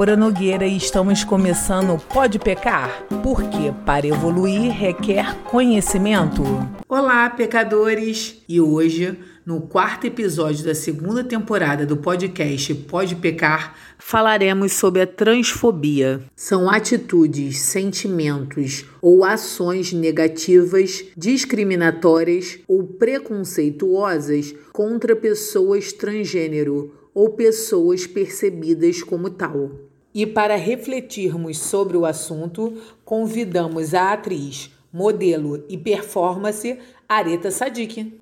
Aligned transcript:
Débora 0.00 0.16
Nogueira 0.16 0.66
e 0.66 0.78
estamos 0.78 1.24
começando 1.24 2.00
Pode 2.08 2.38
Pecar? 2.38 3.04
Porque 3.22 3.70
para 3.84 4.06
evoluir 4.06 4.72
requer 4.72 5.36
conhecimento. 5.44 6.42
Olá, 6.88 7.28
pecadores! 7.28 8.42
E 8.48 8.58
hoje, 8.62 9.18
no 9.44 9.60
quarto 9.60 10.06
episódio 10.06 10.64
da 10.64 10.74
segunda 10.74 11.22
temporada 11.22 11.84
do 11.84 11.98
podcast 11.98 12.74
Pode 12.76 13.14
Pecar, 13.16 13.76
falaremos 13.98 14.72
sobre 14.72 15.02
a 15.02 15.06
transfobia. 15.06 16.22
São 16.34 16.70
atitudes, 16.70 17.58
sentimentos 17.58 18.86
ou 19.02 19.22
ações 19.22 19.92
negativas, 19.92 21.04
discriminatórias 21.14 22.58
ou 22.66 22.84
preconceituosas 22.84 24.54
contra 24.72 25.14
pessoas 25.14 25.92
transgênero 25.92 26.94
ou 27.12 27.28
pessoas 27.34 28.06
percebidas 28.06 29.02
como 29.02 29.28
tal. 29.28 29.89
E 30.12 30.26
para 30.26 30.56
refletirmos 30.56 31.60
sobre 31.60 31.96
o 31.96 32.04
assunto, 32.04 32.82
convidamos 33.04 33.94
a 33.94 34.12
atriz, 34.12 34.76
modelo 34.92 35.64
e 35.68 35.78
performance 35.78 36.80
Areta 37.08 37.48
Sadik. 37.52 38.18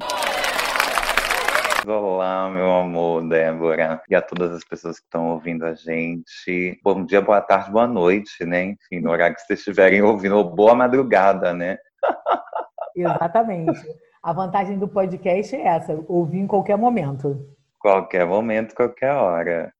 Olá, 1.86 2.50
meu 2.50 2.70
amor, 2.70 3.26
Débora, 3.26 4.02
e 4.06 4.14
a 4.14 4.20
todas 4.20 4.52
as 4.52 4.62
pessoas 4.62 4.98
que 4.98 5.06
estão 5.06 5.30
ouvindo 5.30 5.64
a 5.64 5.72
gente. 5.72 6.78
Bom 6.84 7.06
dia, 7.06 7.22
boa 7.22 7.40
tarde, 7.40 7.70
boa 7.70 7.86
noite, 7.86 8.44
né? 8.44 8.64
Enfim, 8.64 9.00
no 9.00 9.10
horário 9.10 9.34
que 9.34 9.40
vocês 9.40 9.60
estiverem 9.60 10.02
ouvindo, 10.02 10.36
ou 10.36 10.44
boa 10.44 10.74
madrugada, 10.74 11.54
né? 11.54 11.78
Exatamente. 12.94 13.80
A 14.22 14.34
vantagem 14.34 14.78
do 14.78 14.86
podcast 14.86 15.56
é 15.56 15.66
essa, 15.66 15.98
ouvir 16.06 16.40
em 16.40 16.46
qualquer 16.46 16.76
momento. 16.76 17.48
Qualquer 17.78 18.26
momento, 18.26 18.74
qualquer 18.74 19.14
hora. 19.14 19.72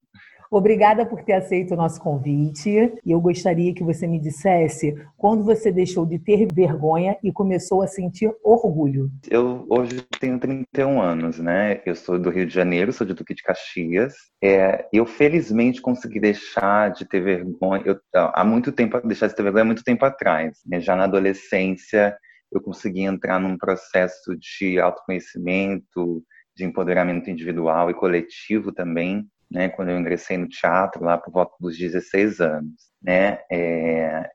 Obrigada 0.51 1.05
por 1.05 1.23
ter 1.23 1.35
aceito 1.35 1.75
o 1.75 1.77
nosso 1.77 2.01
convite. 2.01 2.71
E 3.05 3.11
eu 3.11 3.21
gostaria 3.21 3.75
que 3.75 3.85
você 3.85 4.07
me 4.07 4.19
dissesse 4.19 4.95
quando 5.17 5.45
você 5.45 5.71
deixou 5.71 6.07
de 6.07 6.19
ter 6.19 6.47
vergonha 6.53 7.17
e 7.23 7.31
começou 7.33 7.83
a 7.83 7.87
sentir 7.87 8.33
orgulho. 8.43 9.11
Eu 9.31 9.67
hoje 9.69 10.01
tenho 10.19 10.39
31 10.39 11.01
anos, 11.01 11.39
né? 11.39 11.83
Eu 11.85 11.95
sou 11.95 12.19
do 12.19 12.31
Rio 12.31 12.47
de 12.47 12.55
Janeiro, 12.55 12.93
sou 12.93 13.07
de 13.07 13.15
Duque 13.15 13.35
de 13.35 13.43
Caxias. 13.43 14.15
É, 14.43 14.87
eu 14.93 15.05
felizmente 15.05 15.83
consegui 15.83 16.19
deixar 16.19 16.93
de 16.93 17.05
ter 17.05 17.21
vergonha. 17.21 17.83
Eu, 17.85 17.99
há 18.15 18.45
muito 18.45 18.73
tempo, 18.73 19.01
deixar 19.07 19.27
de 19.27 19.35
ter 19.35 19.43
vergonha 19.43 19.63
há 19.63 19.67
muito 19.67 19.85
tempo 19.85 20.05
atrás. 20.05 20.59
Né? 20.67 20.81
Já 20.81 20.97
na 20.97 21.05
adolescência, 21.05 22.17
eu 22.51 22.61
consegui 22.61 23.03
entrar 23.03 23.39
num 23.39 23.59
processo 23.59 24.35
de 24.39 24.81
autoconhecimento, 24.81 26.23
de 26.57 26.65
empoderamento 26.65 27.31
individual 27.31 27.91
e 27.91 27.95
coletivo 27.95 28.73
também, 28.73 29.25
né, 29.51 29.69
quando 29.69 29.91
eu 29.91 29.99
ingressei 29.99 30.37
no 30.37 30.49
teatro 30.49 31.05
lá 31.05 31.17
por 31.19 31.33
volta 31.33 31.55
dos 31.61 31.77
16 31.77 32.41
anos, 32.41 32.91
né, 33.03 33.39
é, 33.51 34.31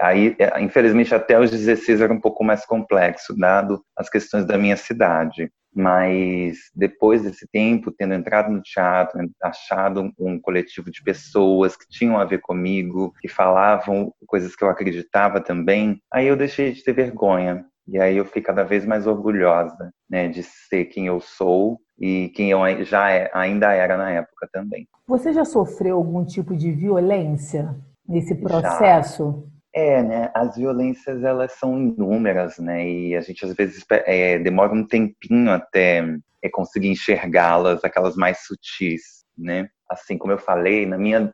aí 0.00 0.36
é, 0.38 0.60
infelizmente 0.60 1.14
até 1.14 1.38
os 1.38 1.50
16 1.50 2.00
era 2.00 2.12
um 2.12 2.20
pouco 2.20 2.44
mais 2.44 2.64
complexo 2.66 3.36
dado 3.36 3.82
as 3.96 4.08
questões 4.08 4.44
da 4.44 4.58
minha 4.58 4.76
cidade, 4.76 5.50
mas 5.74 6.70
depois 6.74 7.22
desse 7.22 7.48
tempo, 7.50 7.90
tendo 7.90 8.14
entrado 8.14 8.52
no 8.52 8.62
teatro, 8.62 9.18
achado 9.42 10.12
um 10.18 10.38
coletivo 10.40 10.90
de 10.90 11.02
pessoas 11.02 11.76
que 11.76 11.88
tinham 11.88 12.16
a 12.16 12.24
ver 12.24 12.40
comigo, 12.40 13.12
que 13.20 13.26
falavam 13.26 14.12
coisas 14.26 14.54
que 14.54 14.62
eu 14.62 14.68
acreditava 14.68 15.40
também, 15.40 16.00
aí 16.12 16.28
eu 16.28 16.36
deixei 16.36 16.72
de 16.72 16.84
ter 16.84 16.92
vergonha, 16.92 17.66
e 17.86 17.98
aí 17.98 18.16
eu 18.16 18.24
fiquei 18.24 18.42
cada 18.42 18.62
vez 18.62 18.86
mais 18.86 19.06
orgulhosa, 19.06 19.92
né, 20.08 20.28
de 20.28 20.42
ser 20.42 20.86
quem 20.86 21.06
eu 21.06 21.20
sou 21.20 21.78
e 21.98 22.30
quem 22.34 22.50
eu 22.50 22.60
já 22.84 23.10
é, 23.10 23.30
ainda 23.34 23.72
era 23.72 23.96
na 23.96 24.10
época 24.10 24.48
também. 24.52 24.88
Você 25.06 25.32
já 25.32 25.44
sofreu 25.44 25.96
algum 25.96 26.24
tipo 26.24 26.56
de 26.56 26.72
violência 26.72 27.74
nesse 28.08 28.34
processo? 28.34 29.44
Já. 29.46 29.54
É, 29.76 30.02
né? 30.02 30.30
As 30.32 30.56
violências 30.56 31.24
elas 31.24 31.52
são 31.52 31.76
inúmeras, 31.76 32.58
né? 32.58 32.88
E 32.88 33.16
a 33.16 33.20
gente 33.20 33.44
às 33.44 33.52
vezes 33.54 33.84
é, 33.90 34.38
demora 34.38 34.72
um 34.72 34.86
tempinho 34.86 35.50
até 35.50 36.00
é, 36.40 36.48
conseguir 36.48 36.88
enxergá-las, 36.88 37.82
aquelas 37.82 38.14
mais 38.14 38.38
sutis, 38.44 39.23
né? 39.36 39.68
assim, 39.94 40.18
como 40.18 40.32
eu 40.32 40.38
falei, 40.38 40.86
na 40.86 40.98
minha, 40.98 41.32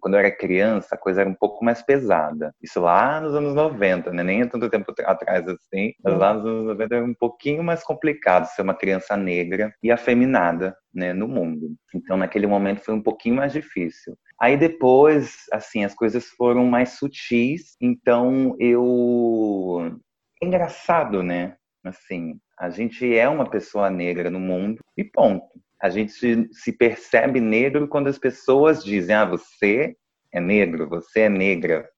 quando 0.00 0.14
eu 0.14 0.20
era 0.20 0.30
criança, 0.30 0.94
a 0.94 0.98
coisa 0.98 1.20
era 1.20 1.30
um 1.30 1.34
pouco 1.34 1.64
mais 1.64 1.82
pesada. 1.82 2.52
Isso 2.62 2.80
lá 2.80 3.20
nos 3.20 3.34
anos 3.34 3.54
90, 3.54 4.12
né? 4.12 4.22
Nem 4.22 4.42
há 4.42 4.48
tanto 4.48 4.68
tempo 4.68 4.92
atrás 5.04 5.46
assim, 5.46 5.92
mas 6.02 6.18
lá 6.18 6.34
nos 6.34 6.44
anos 6.44 6.64
90 6.66 6.94
era 6.94 7.04
um 7.04 7.14
pouquinho 7.14 7.62
mais 7.62 7.82
complicado 7.82 8.46
ser 8.46 8.62
uma 8.62 8.74
criança 8.74 9.16
negra 9.16 9.72
e 9.82 9.90
afeminada, 9.90 10.76
né, 10.92 11.12
no 11.12 11.28
mundo. 11.28 11.74
Então, 11.94 12.16
naquele 12.16 12.46
momento 12.46 12.80
foi 12.84 12.94
um 12.94 13.02
pouquinho 13.02 13.36
mais 13.36 13.52
difícil. 13.52 14.16
Aí 14.40 14.56
depois, 14.56 15.44
assim, 15.52 15.84
as 15.84 15.94
coisas 15.94 16.26
foram 16.30 16.64
mais 16.64 16.90
sutis, 16.90 17.76
então 17.80 18.56
eu 18.58 19.98
é 20.42 20.46
engraçado, 20.46 21.22
né? 21.22 21.56
Assim, 21.84 22.38
a 22.58 22.70
gente 22.70 23.14
é 23.14 23.28
uma 23.28 23.48
pessoa 23.48 23.90
negra 23.90 24.30
no 24.30 24.40
mundo 24.40 24.80
e 24.96 25.04
ponto 25.04 25.60
a 25.82 25.88
gente 25.88 26.12
se 26.52 26.72
percebe 26.72 27.40
negro 27.40 27.88
quando 27.88 28.08
as 28.08 28.18
pessoas 28.18 28.84
dizem: 28.84 29.14
ah, 29.14 29.24
você 29.24 29.96
é 30.32 30.40
negro, 30.40 30.88
você 30.88 31.20
é 31.20 31.28
negra. 31.28 31.88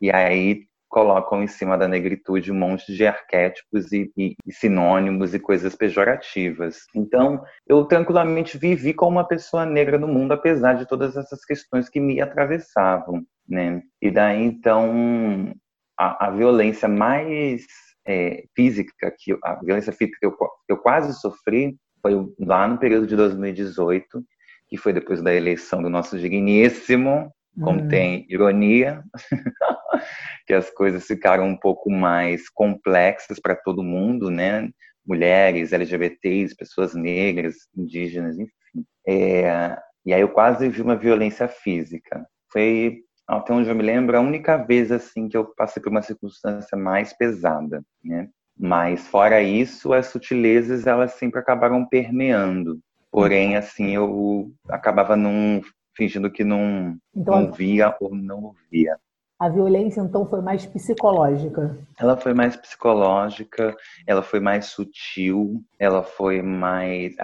E 0.00 0.10
aí 0.10 0.64
colocam 0.90 1.40
em 1.42 1.46
cima 1.46 1.78
da 1.78 1.86
negritude 1.86 2.50
um 2.50 2.56
monte 2.56 2.92
de 2.92 3.06
arquétipos 3.06 3.92
e, 3.92 4.12
e, 4.16 4.34
e, 4.44 4.52
sinônimos 4.52 5.32
e 5.32 5.38
coisas 5.38 5.76
pejorativas. 5.76 6.80
Então, 6.94 7.40
eu 7.64 7.84
tranquilamente 7.84 8.58
vivi 8.58 8.92
como 8.92 9.12
uma 9.12 9.26
pessoa 9.26 9.64
negra 9.64 9.96
no 9.96 10.08
mundo, 10.08 10.32
apesar 10.32 10.74
de 10.74 10.86
todas 10.86 11.16
essas 11.16 11.44
questões 11.44 11.88
que 11.88 12.00
me 12.00 12.20
atravessavam, 12.20 13.22
né? 13.48 13.80
E 14.02 14.10
daí, 14.10 14.42
então, 14.42 15.54
a, 15.96 16.26
a 16.26 16.30
violência 16.32 16.88
mais 16.88 17.64
é, 18.04 18.44
física, 18.56 19.14
que 19.16 19.38
a 19.44 19.54
violência 19.62 19.92
física 19.92 20.18
que 20.18 20.26
eu, 20.26 20.36
eu 20.68 20.76
quase 20.76 21.14
sofri, 21.20 21.76
foi 22.00 22.14
lá 22.38 22.66
no 22.66 22.78
período 22.78 23.06
de 23.06 23.16
2018, 23.16 24.24
que 24.68 24.76
foi 24.76 24.92
depois 24.92 25.22
da 25.22 25.34
eleição 25.34 25.82
do 25.82 25.88
nosso 25.88 26.18
digníssimo, 26.18 27.32
como 27.62 27.82
hum. 27.82 27.88
tem 27.88 28.26
ironia, 28.28 29.02
que 30.46 30.54
as 30.54 30.70
coisas 30.70 31.06
ficaram 31.06 31.46
um 31.46 31.56
pouco 31.56 31.90
mais 31.90 32.48
complexas 32.48 33.40
para 33.40 33.56
todo 33.56 33.82
mundo, 33.82 34.30
né? 34.30 34.70
Mulheres, 35.06 35.72
LGBTs, 35.72 36.54
pessoas 36.54 36.94
negras, 36.94 37.56
indígenas, 37.76 38.38
enfim. 38.38 38.84
É, 39.06 39.76
e 40.06 40.14
aí 40.14 40.20
eu 40.20 40.28
quase 40.28 40.68
vi 40.68 40.80
uma 40.80 40.96
violência 40.96 41.48
física. 41.48 42.24
Foi, 42.52 43.00
até 43.28 43.52
onde 43.52 43.68
eu 43.68 43.74
me 43.74 43.82
lembro, 43.82 44.16
a 44.16 44.20
única 44.20 44.56
vez 44.56 44.92
assim 44.92 45.28
que 45.28 45.36
eu 45.36 45.44
passei 45.54 45.82
por 45.82 45.90
uma 45.90 46.02
circunstância 46.02 46.76
mais 46.76 47.12
pesada, 47.12 47.82
né? 48.04 48.28
Mas 48.62 49.06
fora 49.08 49.40
isso, 49.40 49.94
as 49.94 50.08
sutilezas 50.08 50.86
elas 50.86 51.12
sempre 51.14 51.40
acabaram 51.40 51.86
permeando. 51.86 52.78
Porém, 53.10 53.56
assim, 53.56 53.94
eu 53.94 54.52
acabava 54.68 55.16
não 55.16 55.62
fingindo 55.96 56.30
que 56.30 56.44
não, 56.44 56.96
então, 57.16 57.40
não 57.40 57.52
via 57.52 57.96
ou 57.98 58.14
não 58.14 58.44
ouvia. 58.44 58.98
A 59.38 59.48
violência, 59.48 60.02
então, 60.02 60.28
foi 60.28 60.42
mais 60.42 60.66
psicológica? 60.66 61.78
Ela 61.98 62.18
foi 62.18 62.34
mais 62.34 62.54
psicológica, 62.54 63.74
ela 64.06 64.22
foi 64.22 64.40
mais 64.40 64.66
sutil, 64.66 65.62
ela 65.78 66.02
foi 66.02 66.42
mais. 66.42 67.14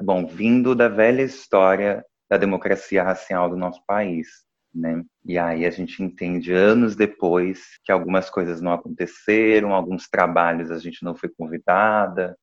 Bom, 0.00 0.24
vindo 0.26 0.76
da 0.76 0.88
velha 0.88 1.22
história 1.22 2.04
da 2.30 2.36
democracia 2.36 3.02
racial 3.02 3.50
do 3.50 3.56
nosso 3.56 3.84
país 3.84 4.47
né? 4.74 5.04
E 5.24 5.38
aí 5.38 5.66
a 5.66 5.70
gente 5.70 6.02
entende 6.02 6.52
anos 6.52 6.96
depois 6.96 7.78
que 7.84 7.92
algumas 7.92 8.30
coisas 8.30 8.60
não 8.60 8.72
aconteceram, 8.72 9.74
alguns 9.74 10.08
trabalhos 10.08 10.70
a 10.70 10.78
gente 10.78 11.02
não 11.02 11.16
foi 11.16 11.28
convidada, 11.28 12.36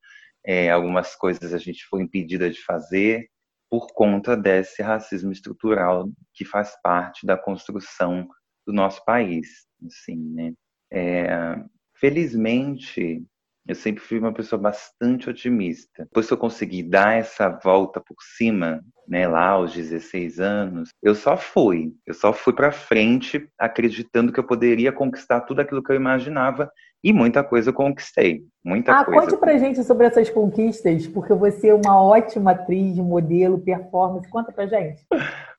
é, 0.43 0.69
algumas 0.69 1.15
coisas 1.15 1.53
a 1.53 1.57
gente 1.57 1.85
foi 1.85 2.01
impedida 2.01 2.49
de 2.49 2.61
fazer 2.63 3.29
por 3.69 3.87
conta 3.93 4.37
desse 4.37 4.81
racismo 4.81 5.31
estrutural 5.31 6.09
que 6.33 6.45
faz 6.45 6.79
parte 6.81 7.25
da 7.25 7.37
construção 7.37 8.27
do 8.65 8.73
nosso 8.73 9.03
país, 9.03 9.65
assim, 9.85 10.17
né? 10.17 10.53
É, 10.91 11.63
felizmente, 11.95 13.25
eu 13.67 13.75
sempre 13.75 14.01
fui 14.01 14.19
uma 14.19 14.33
pessoa 14.33 14.61
bastante 14.61 15.29
otimista. 15.29 16.03
Depois 16.03 16.27
que 16.27 16.33
eu 16.33 16.37
consegui 16.37 16.83
dar 16.83 17.17
essa 17.17 17.49
volta 17.49 17.99
por 17.99 18.17
cima, 18.37 18.83
né, 19.07 19.27
lá 19.27 19.49
aos 19.49 19.73
16 19.73 20.39
anos, 20.39 20.89
eu 21.01 21.15
só 21.15 21.35
fui. 21.35 21.93
Eu 22.05 22.13
só 22.13 22.31
fui 22.31 22.53
para 22.53 22.71
frente 22.71 23.47
acreditando 23.57 24.31
que 24.31 24.39
eu 24.39 24.43
poderia 24.43 24.91
conquistar 24.91 25.41
tudo 25.41 25.61
aquilo 25.61 25.83
que 25.83 25.91
eu 25.91 25.95
imaginava 25.95 26.71
e 27.03 27.13
muita 27.13 27.43
coisa 27.43 27.69
eu 27.69 27.73
conquistei. 27.73 28.43
Muita 28.63 28.99
ah, 28.99 29.05
coisa. 29.05 29.21
conte 29.21 29.37
pra 29.37 29.57
gente 29.59 29.83
sobre 29.83 30.07
essas 30.07 30.27
conquistas, 30.27 31.05
porque 31.05 31.35
você 31.35 31.67
é 31.67 31.73
uma 31.73 32.01
ótima 32.01 32.51
atriz, 32.51 32.97
modelo, 32.97 33.59
performance. 33.59 34.27
Conta 34.27 34.51
pra 34.51 34.65
gente. 34.65 35.03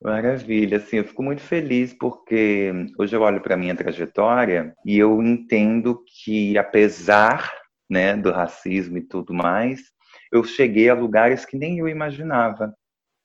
Maravilha, 0.03 0.77
assim, 0.77 0.97
eu 0.97 1.05
fico 1.05 1.23
muito 1.23 1.41
feliz 1.41 1.93
porque 1.93 2.73
hoje 2.99 3.15
eu 3.15 3.21
olho 3.21 3.39
para 3.39 3.55
minha 3.55 3.75
trajetória 3.75 4.73
e 4.85 4.97
eu 4.97 5.23
entendo 5.23 6.03
que 6.05 6.57
apesar 6.57 7.49
né, 7.89 8.15
do 8.15 8.31
racismo 8.31 8.97
e 8.97 9.01
tudo 9.01 9.33
mais, 9.33 9.81
eu 10.31 10.43
cheguei 10.43 10.89
a 10.89 10.93
lugares 10.93 11.45
que 11.45 11.57
nem 11.57 11.79
eu 11.79 11.87
imaginava, 11.87 12.73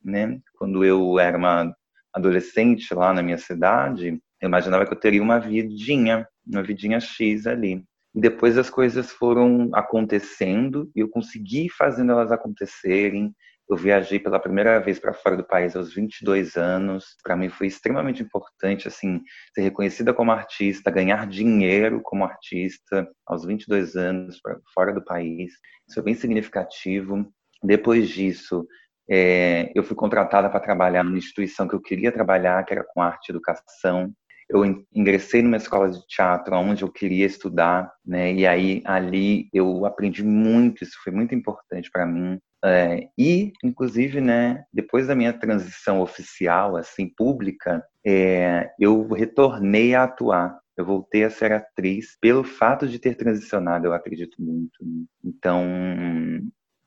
né? 0.05 0.41
Quando 0.55 0.85
eu 0.85 1.19
era 1.19 1.37
uma 1.37 1.75
adolescente 2.12 2.94
lá 2.94 3.12
na 3.12 3.23
minha 3.23 3.38
cidade, 3.38 4.20
eu 4.41 4.49
imaginava 4.49 4.87
que 4.87 4.93
eu 4.93 4.99
teria 4.99 5.23
uma 5.23 5.38
vidinha, 5.38 6.29
uma 6.47 6.62
vidinha 6.62 7.00
X 7.00 7.47
ali. 7.47 7.85
E 8.14 8.20
depois 8.20 8.59
as 8.59 8.69
coisas 8.69 9.11
foram 9.11 9.70
acontecendo 9.73 10.91
e 10.94 11.00
eu 11.00 11.08
consegui 11.08 11.69
fazendo 11.70 12.12
elas 12.12 12.31
acontecerem. 12.31 13.35
Eu 13.72 13.76
viajei 13.76 14.19
pela 14.19 14.38
primeira 14.38 14.78
vez 14.80 14.98
para 14.98 15.14
fora 15.14 15.34
do 15.34 15.44
país 15.44 15.74
aos 15.74 15.94
22 15.94 16.56
anos. 16.56 17.16
Para 17.22 17.34
mim 17.34 17.48
foi 17.48 17.69
extremamente 17.69 18.22
importante 18.22 18.86
assim 18.86 19.22
ser 19.54 19.62
reconhecida 19.62 20.12
como 20.12 20.30
artista, 20.30 20.90
ganhar 20.90 21.26
dinheiro 21.26 22.02
como 22.02 22.22
artista 22.22 23.08
aos 23.26 23.46
22 23.46 23.96
anos 23.96 24.38
para 24.42 24.60
fora 24.74 24.92
do 24.92 25.02
país. 25.02 25.54
Isso 25.88 25.98
é 25.98 26.02
bem 26.02 26.12
significativo. 26.12 27.26
Depois 27.62 28.10
disso, 28.10 28.66
é, 29.10 29.72
eu 29.74 29.82
fui 29.82 29.96
contratada 29.96 30.50
para 30.50 30.60
trabalhar 30.60 31.02
numa 31.02 31.16
instituição 31.16 31.66
que 31.66 31.74
eu 31.74 31.80
queria 31.80 32.12
trabalhar, 32.12 32.62
que 32.66 32.74
era 32.74 32.84
com 32.84 33.00
arte 33.00 33.30
e 33.30 33.32
educação 33.32 34.12
eu 34.52 34.84
ingressei 34.94 35.43
numa 35.43 35.56
escola 35.56 35.90
de 35.90 36.06
teatro 36.06 36.54
onde 36.56 36.82
eu 36.82 36.93
queria 36.93 37.26
estudar, 37.26 37.93
né? 38.04 38.32
E 38.32 38.46
aí 38.46 38.82
ali 38.84 39.49
eu 39.52 39.87
aprendi 39.87 40.22
muito, 40.22 40.84
isso 40.84 40.99
foi 41.02 41.12
muito 41.12 41.34
importante 41.34 41.90
para 41.90 42.06
mim. 42.06 42.38
É, 42.64 43.08
e, 43.19 43.52
inclusive, 43.64 44.20
né, 44.20 44.64
depois 44.72 45.08
da 45.08 45.16
minha 45.16 45.32
transição 45.32 46.00
oficial, 46.00 46.76
assim, 46.76 47.08
pública, 47.08 47.84
é, 48.06 48.70
eu 48.78 49.08
retornei 49.08 49.94
a 49.94 50.04
atuar. 50.04 50.60
Eu 50.76 50.87
voltei 50.87 51.25
a 51.25 51.31
ser 51.31 51.52
atriz 51.52 52.16
pelo 52.20 52.44
fato 52.44 52.88
de 52.88 52.98
ter 52.98 53.16
transicionado, 53.16 53.87
eu 53.87 53.93
acredito 53.93 54.40
muito. 54.40 54.72
Né? 54.81 55.05
Então, 55.25 55.66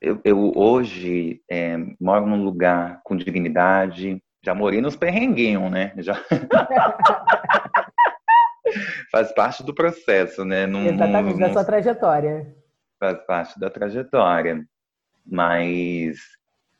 eu, 0.01 0.19
eu 0.23 0.53
hoje 0.55 1.41
é, 1.49 1.77
moro 1.99 2.25
num 2.25 2.43
lugar 2.43 3.01
com 3.03 3.15
dignidade, 3.15 4.21
já 4.45 4.53
morei 4.53 4.79
nos 4.79 4.95
perrenguinhos, 4.95 5.71
né? 5.71 5.91
Já... 5.97 6.13
Faz 9.11 9.31
parte 9.33 9.63
do 9.63 9.73
processo, 9.73 10.45
né? 10.45 10.67
Num, 10.67 10.85
Exatamente, 10.85 11.33
num... 11.33 11.39
da 11.39 11.51
sua 11.51 11.65
trajetória. 11.65 12.55
Faz 12.99 13.17
parte 13.25 13.59
da 13.59 13.71
trajetória. 13.71 14.63
Mas 15.25 16.19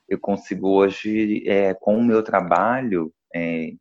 eu 0.08 0.20
consigo 0.20 0.70
hoje, 0.70 1.44
é, 1.48 1.74
com 1.74 1.98
o 1.98 2.04
meu 2.04 2.22
trabalho, 2.22 3.12
é, 3.34 3.72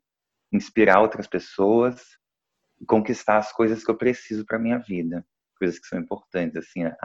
inspirar 0.51 1.01
outras 1.01 1.27
pessoas 1.27 2.01
e 2.81 2.85
conquistar 2.85 3.37
as 3.37 3.51
coisas 3.51 3.83
que 3.83 3.91
eu 3.91 3.97
preciso 3.97 4.43
para 4.45 4.57
minha 4.57 4.79
vida. 4.79 5.23
Coisas 5.59 5.77
que 5.77 5.85
são 5.87 5.99
importantes, 5.99 6.57
assim, 6.57 6.85
a, 6.85 6.95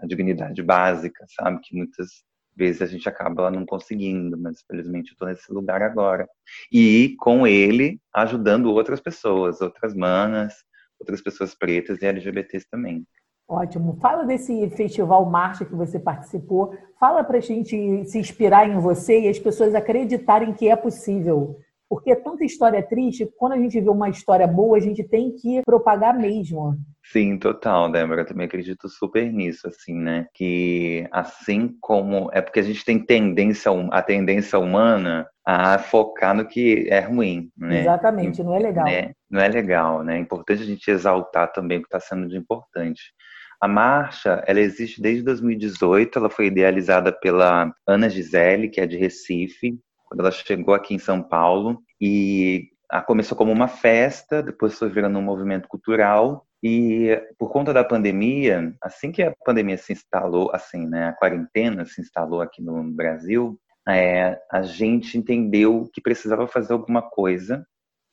a 0.00 0.06
dignidade 0.06 0.62
básica, 0.62 1.26
sabe? 1.36 1.60
Que 1.62 1.76
muitas 1.76 2.24
vezes 2.56 2.82
a 2.82 2.86
gente 2.86 3.08
acaba 3.08 3.50
não 3.50 3.66
conseguindo, 3.66 4.38
mas 4.38 4.62
felizmente 4.62 5.10
eu 5.10 5.12
estou 5.12 5.28
nesse 5.28 5.52
lugar 5.52 5.82
agora. 5.82 6.28
E 6.72 7.16
com 7.18 7.46
ele 7.46 8.00
ajudando 8.14 8.72
outras 8.72 9.00
pessoas, 9.00 9.60
outras 9.60 9.94
manas, 9.94 10.54
outras 10.98 11.20
pessoas 11.20 11.54
pretas 11.54 12.00
e 12.00 12.06
LGBTs 12.06 12.66
também. 12.70 13.04
Ótimo. 13.46 13.98
Fala 14.00 14.24
desse 14.24 14.70
festival 14.70 15.26
Marcha 15.26 15.64
que 15.64 15.74
você 15.74 15.98
participou. 15.98 16.74
Fala 16.98 17.22
para 17.22 17.36
a 17.36 17.40
gente 17.40 18.04
se 18.06 18.18
inspirar 18.18 18.68
em 18.68 18.78
você 18.78 19.20
e 19.20 19.28
as 19.28 19.38
pessoas 19.38 19.74
acreditarem 19.74 20.54
que 20.54 20.68
é 20.68 20.76
possível. 20.76 21.58
Porque 21.94 22.10
é 22.10 22.16
tanta 22.16 22.44
história 22.44 22.82
triste, 22.82 23.30
quando 23.36 23.52
a 23.52 23.56
gente 23.56 23.80
vê 23.80 23.88
uma 23.88 24.08
história 24.08 24.48
boa, 24.48 24.76
a 24.76 24.80
gente 24.80 25.04
tem 25.04 25.30
que 25.30 25.62
propagar 25.64 26.18
mesmo. 26.18 26.76
Sim, 27.04 27.38
total, 27.38 27.88
Débora. 27.88 28.22
Eu 28.22 28.26
também 28.26 28.46
acredito 28.46 28.88
super 28.88 29.32
nisso, 29.32 29.68
assim, 29.68 29.94
né? 29.94 30.26
Que 30.34 31.06
assim 31.12 31.76
como. 31.80 32.28
É 32.32 32.40
porque 32.40 32.58
a 32.58 32.64
gente 32.64 32.84
tem 32.84 32.98
tendência, 32.98 33.70
a 33.92 34.02
tendência 34.02 34.58
humana 34.58 35.24
a 35.46 35.78
focar 35.78 36.34
no 36.34 36.48
que 36.48 36.88
é 36.90 36.98
ruim, 36.98 37.52
né? 37.56 37.82
Exatamente, 37.82 38.42
não 38.42 38.56
é 38.56 38.58
legal. 38.58 38.86
Né? 38.86 39.12
Não 39.30 39.40
é 39.40 39.46
legal, 39.46 40.02
né? 40.02 40.16
É 40.16 40.18
importante 40.18 40.62
a 40.62 40.66
gente 40.66 40.90
exaltar 40.90 41.52
também 41.52 41.78
o 41.78 41.80
que 41.82 41.86
está 41.86 42.00
sendo 42.00 42.26
de 42.26 42.36
importante. 42.36 43.12
A 43.60 43.68
marcha, 43.68 44.42
ela 44.48 44.58
existe 44.58 45.00
desde 45.00 45.22
2018, 45.22 46.18
ela 46.18 46.28
foi 46.28 46.46
idealizada 46.46 47.12
pela 47.12 47.72
Ana 47.86 48.08
Gisele, 48.08 48.68
que 48.68 48.80
é 48.80 48.86
de 48.86 48.96
Recife, 48.96 49.78
quando 50.14 50.20
ela 50.20 50.30
chegou 50.30 50.74
aqui 50.74 50.94
em 50.94 50.98
São 50.98 51.20
Paulo, 51.20 51.82
e 52.00 52.68
começou 53.06 53.36
como 53.36 53.50
uma 53.52 53.68
festa, 53.68 54.42
depois 54.42 54.78
foi 54.78 54.88
virando 54.88 55.18
um 55.18 55.22
movimento 55.22 55.68
cultural, 55.68 56.46
e 56.62 57.20
por 57.38 57.50
conta 57.50 57.72
da 57.72 57.84
pandemia, 57.84 58.74
assim 58.82 59.12
que 59.12 59.22
a 59.22 59.34
pandemia 59.44 59.76
se 59.76 59.92
instalou, 59.92 60.50
assim, 60.54 60.86
né, 60.86 61.08
a 61.08 61.12
quarentena 61.12 61.84
se 61.84 62.00
instalou 62.00 62.40
aqui 62.40 62.62
no 62.62 62.82
Brasil, 62.84 63.58
é, 63.86 64.38
a 64.50 64.62
gente 64.62 65.18
entendeu 65.18 65.90
que 65.92 66.00
precisava 66.00 66.48
fazer 66.48 66.72
alguma 66.72 67.02
coisa 67.02 67.66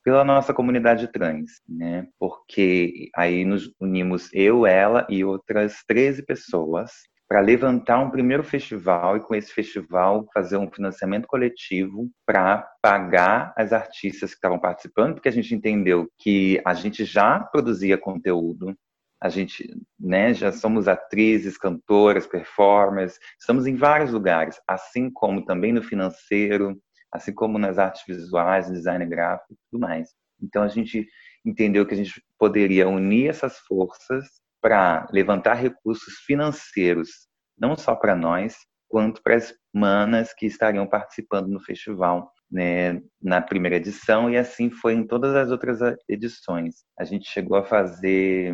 pela 0.04 0.24
nossa 0.24 0.54
comunidade 0.54 1.08
trans, 1.08 1.62
né? 1.70 2.08
Porque 2.20 3.10
aí 3.16 3.46
nos 3.46 3.72
unimos 3.80 4.30
eu, 4.34 4.66
ela 4.66 5.06
e 5.10 5.24
outras 5.24 5.84
13 5.88 6.26
pessoas 6.26 6.92
para 7.32 7.40
levantar 7.40 7.98
um 8.00 8.10
primeiro 8.10 8.44
festival 8.44 9.16
e 9.16 9.22
com 9.22 9.34
esse 9.34 9.54
festival 9.54 10.28
fazer 10.34 10.58
um 10.58 10.70
financiamento 10.70 11.28
coletivo 11.28 12.12
para 12.26 12.70
pagar 12.82 13.54
as 13.56 13.72
artistas 13.72 14.32
que 14.32 14.36
estavam 14.36 14.60
participando, 14.60 15.14
porque 15.14 15.30
a 15.30 15.32
gente 15.32 15.56
entendeu 15.56 16.12
que 16.20 16.62
a 16.66 16.74
gente 16.74 17.06
já 17.06 17.40
produzia 17.40 17.98
conteúdo, 17.98 18.78
a 19.24 19.30
gente, 19.30 19.74
né, 19.98 20.34
já 20.34 20.52
somos 20.52 20.90
atrizes, 20.90 21.58
cantoras, 21.58 22.28
performers, 22.28 23.18
estamos 23.40 23.66
em 23.66 23.78
vários 23.78 24.12
lugares, 24.12 24.60
assim 24.68 25.10
como 25.10 25.46
também 25.46 25.72
no 25.72 25.82
financeiro, 25.82 26.78
assim 27.14 27.34
como 27.34 27.58
nas 27.58 27.80
artes 27.80 28.04
visuais, 28.06 28.70
design 28.70 29.06
gráfico 29.06 29.54
e 29.54 29.58
tudo 29.72 29.80
mais. 29.80 30.10
Então 30.44 30.64
a 30.64 30.68
gente 30.68 31.08
entendeu 31.46 31.86
que 31.86 31.94
a 31.94 31.98
gente 31.98 32.22
poderia 32.38 32.90
unir 32.90 33.30
essas 33.30 33.58
forças 33.60 34.42
para 34.62 35.08
levantar 35.12 35.56
recursos 35.56 36.16
financeiros, 36.26 37.10
não 37.58 37.76
só 37.76 37.96
para 37.96 38.16
nós, 38.16 38.56
quanto 38.88 39.22
para 39.24 39.36
as 39.36 39.54
manas 39.74 40.34
que 40.34 40.46
estariam 40.46 40.86
participando 40.86 41.48
no 41.48 41.60
festival 41.60 42.32
né, 42.52 43.02
na 43.22 43.42
primeira 43.42 43.78
edição, 43.78 44.30
e 44.30 44.38
assim 44.38 44.70
foi 44.70 44.94
em 44.94 45.08
todas 45.08 45.34
as 45.36 45.50
outras 45.50 45.80
edições. 46.08 46.84
A 47.00 47.06
gente 47.06 47.30
chegou 47.30 47.58
a 47.58 47.64
fazer 47.64 48.54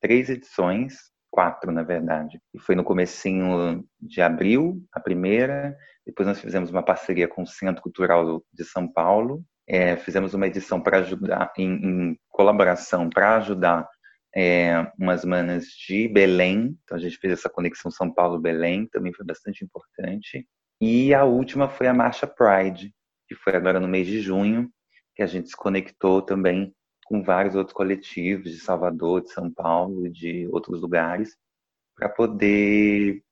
três 0.00 0.30
edições, 0.30 0.94
quatro 1.30 1.70
na 1.70 1.82
verdade, 1.82 2.40
e 2.54 2.58
foi 2.58 2.74
no 2.74 2.82
comecinho 2.82 3.84
de 4.00 4.22
abril, 4.22 4.82
a 4.90 4.98
primeira, 4.98 5.76
depois 6.06 6.26
nós 6.26 6.40
fizemos 6.40 6.70
uma 6.70 6.82
parceria 6.82 7.28
com 7.28 7.42
o 7.42 7.46
Centro 7.46 7.82
Cultural 7.82 8.42
de 8.52 8.64
São 8.64 8.90
Paulo, 8.90 9.44
é, 9.68 9.96
fizemos 9.96 10.34
uma 10.34 10.46
edição 10.46 10.80
para 10.80 10.98
ajudar, 10.98 11.52
em, 11.56 11.70
em 11.70 12.18
colaboração, 12.30 13.08
para 13.08 13.36
ajudar 13.36 13.86
é, 14.34 14.90
umas 14.98 15.24
manas 15.24 15.66
de 15.66 16.08
Belém. 16.08 16.76
Então 16.84 16.96
a 16.96 17.00
gente 17.00 17.18
fez 17.18 17.32
essa 17.32 17.48
conexão 17.48 17.90
São 17.90 18.12
Paulo-Belém, 18.12 18.86
também 18.86 19.12
foi 19.12 19.24
bastante 19.24 19.64
importante. 19.64 20.46
E 20.80 21.12
a 21.12 21.24
última 21.24 21.68
foi 21.68 21.86
a 21.86 21.94
Marcha 21.94 22.26
Pride, 22.26 22.94
que 23.28 23.34
foi 23.34 23.54
agora 23.54 23.78
no 23.78 23.88
mês 23.88 24.06
de 24.06 24.20
junho, 24.20 24.70
que 25.14 25.22
a 25.22 25.26
gente 25.26 25.48
se 25.48 25.56
conectou 25.56 26.22
também 26.22 26.74
com 27.04 27.22
vários 27.22 27.54
outros 27.56 27.74
coletivos 27.74 28.50
de 28.50 28.60
Salvador, 28.60 29.22
de 29.22 29.32
São 29.32 29.52
Paulo 29.52 30.06
e 30.06 30.10
de 30.10 30.46
outros 30.48 30.80
lugares, 30.80 31.36
para 31.96 32.08
poder, 32.08 33.22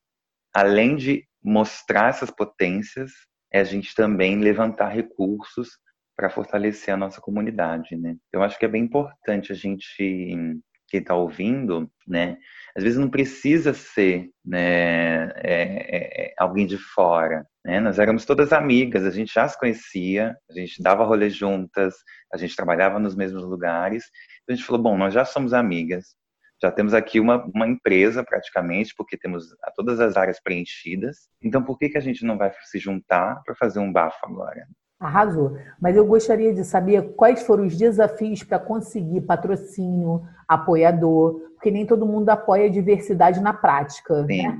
além 0.52 0.96
de 0.96 1.24
mostrar 1.42 2.10
essas 2.10 2.30
potências, 2.30 3.12
é 3.52 3.60
a 3.60 3.64
gente 3.64 3.94
também 3.94 4.38
levantar 4.40 4.88
recursos 4.88 5.70
para 6.16 6.28
fortalecer 6.28 6.92
a 6.92 6.96
nossa 6.96 7.20
comunidade, 7.20 7.96
né? 7.96 8.16
Eu 8.32 8.42
acho 8.42 8.58
que 8.58 8.64
é 8.64 8.68
bem 8.68 8.82
importante 8.82 9.52
a 9.52 9.54
gente 9.54 10.60
quem 10.88 11.00
está 11.00 11.14
ouvindo, 11.14 11.90
né? 12.06 12.38
Às 12.76 12.82
vezes 12.82 12.98
não 12.98 13.10
precisa 13.10 13.74
ser 13.74 14.30
né, 14.44 15.26
é, 15.36 15.52
é, 15.52 16.26
é, 16.26 16.34
alguém 16.38 16.66
de 16.66 16.78
fora. 16.78 17.46
Né? 17.64 17.80
Nós 17.80 17.98
éramos 17.98 18.24
todas 18.24 18.52
amigas, 18.52 19.04
a 19.04 19.10
gente 19.10 19.32
já 19.32 19.46
se 19.48 19.58
conhecia, 19.58 20.36
a 20.48 20.52
gente 20.52 20.82
dava 20.82 21.04
rolê 21.04 21.28
juntas, 21.28 21.94
a 22.32 22.36
gente 22.36 22.56
trabalhava 22.56 22.98
nos 22.98 23.14
mesmos 23.14 23.44
lugares. 23.44 24.04
Então 24.42 24.54
a 24.54 24.56
gente 24.56 24.64
falou, 24.64 24.82
bom, 24.82 24.96
nós 24.96 25.12
já 25.12 25.24
somos 25.24 25.52
amigas, 25.52 26.16
já 26.62 26.70
temos 26.70 26.94
aqui 26.94 27.20
uma, 27.20 27.44
uma 27.54 27.66
empresa 27.66 28.24
praticamente, 28.24 28.94
porque 28.96 29.18
temos 29.18 29.46
todas 29.76 30.00
as 30.00 30.16
áreas 30.16 30.40
preenchidas. 30.40 31.28
Então 31.42 31.62
por 31.62 31.78
que, 31.78 31.88
que 31.88 31.98
a 31.98 32.02
gente 32.02 32.24
não 32.24 32.38
vai 32.38 32.52
se 32.64 32.78
juntar 32.78 33.42
para 33.44 33.54
fazer 33.54 33.80
um 33.80 33.92
bafo 33.92 34.24
agora? 34.24 34.66
Arrasou. 35.00 35.56
Mas 35.80 35.96
eu 35.96 36.06
gostaria 36.06 36.52
de 36.52 36.64
saber 36.64 37.14
quais 37.14 37.42
foram 37.42 37.66
os 37.66 37.76
desafios 37.76 38.42
para 38.42 38.58
conseguir 38.58 39.20
patrocínio, 39.20 40.22
apoiador, 40.46 41.40
porque 41.54 41.70
nem 41.70 41.86
todo 41.86 42.06
mundo 42.06 42.28
apoia 42.30 42.66
a 42.66 42.70
diversidade 42.70 43.40
na 43.40 43.52
prática. 43.52 44.24
Sim. 44.26 44.42
Né? 44.42 44.58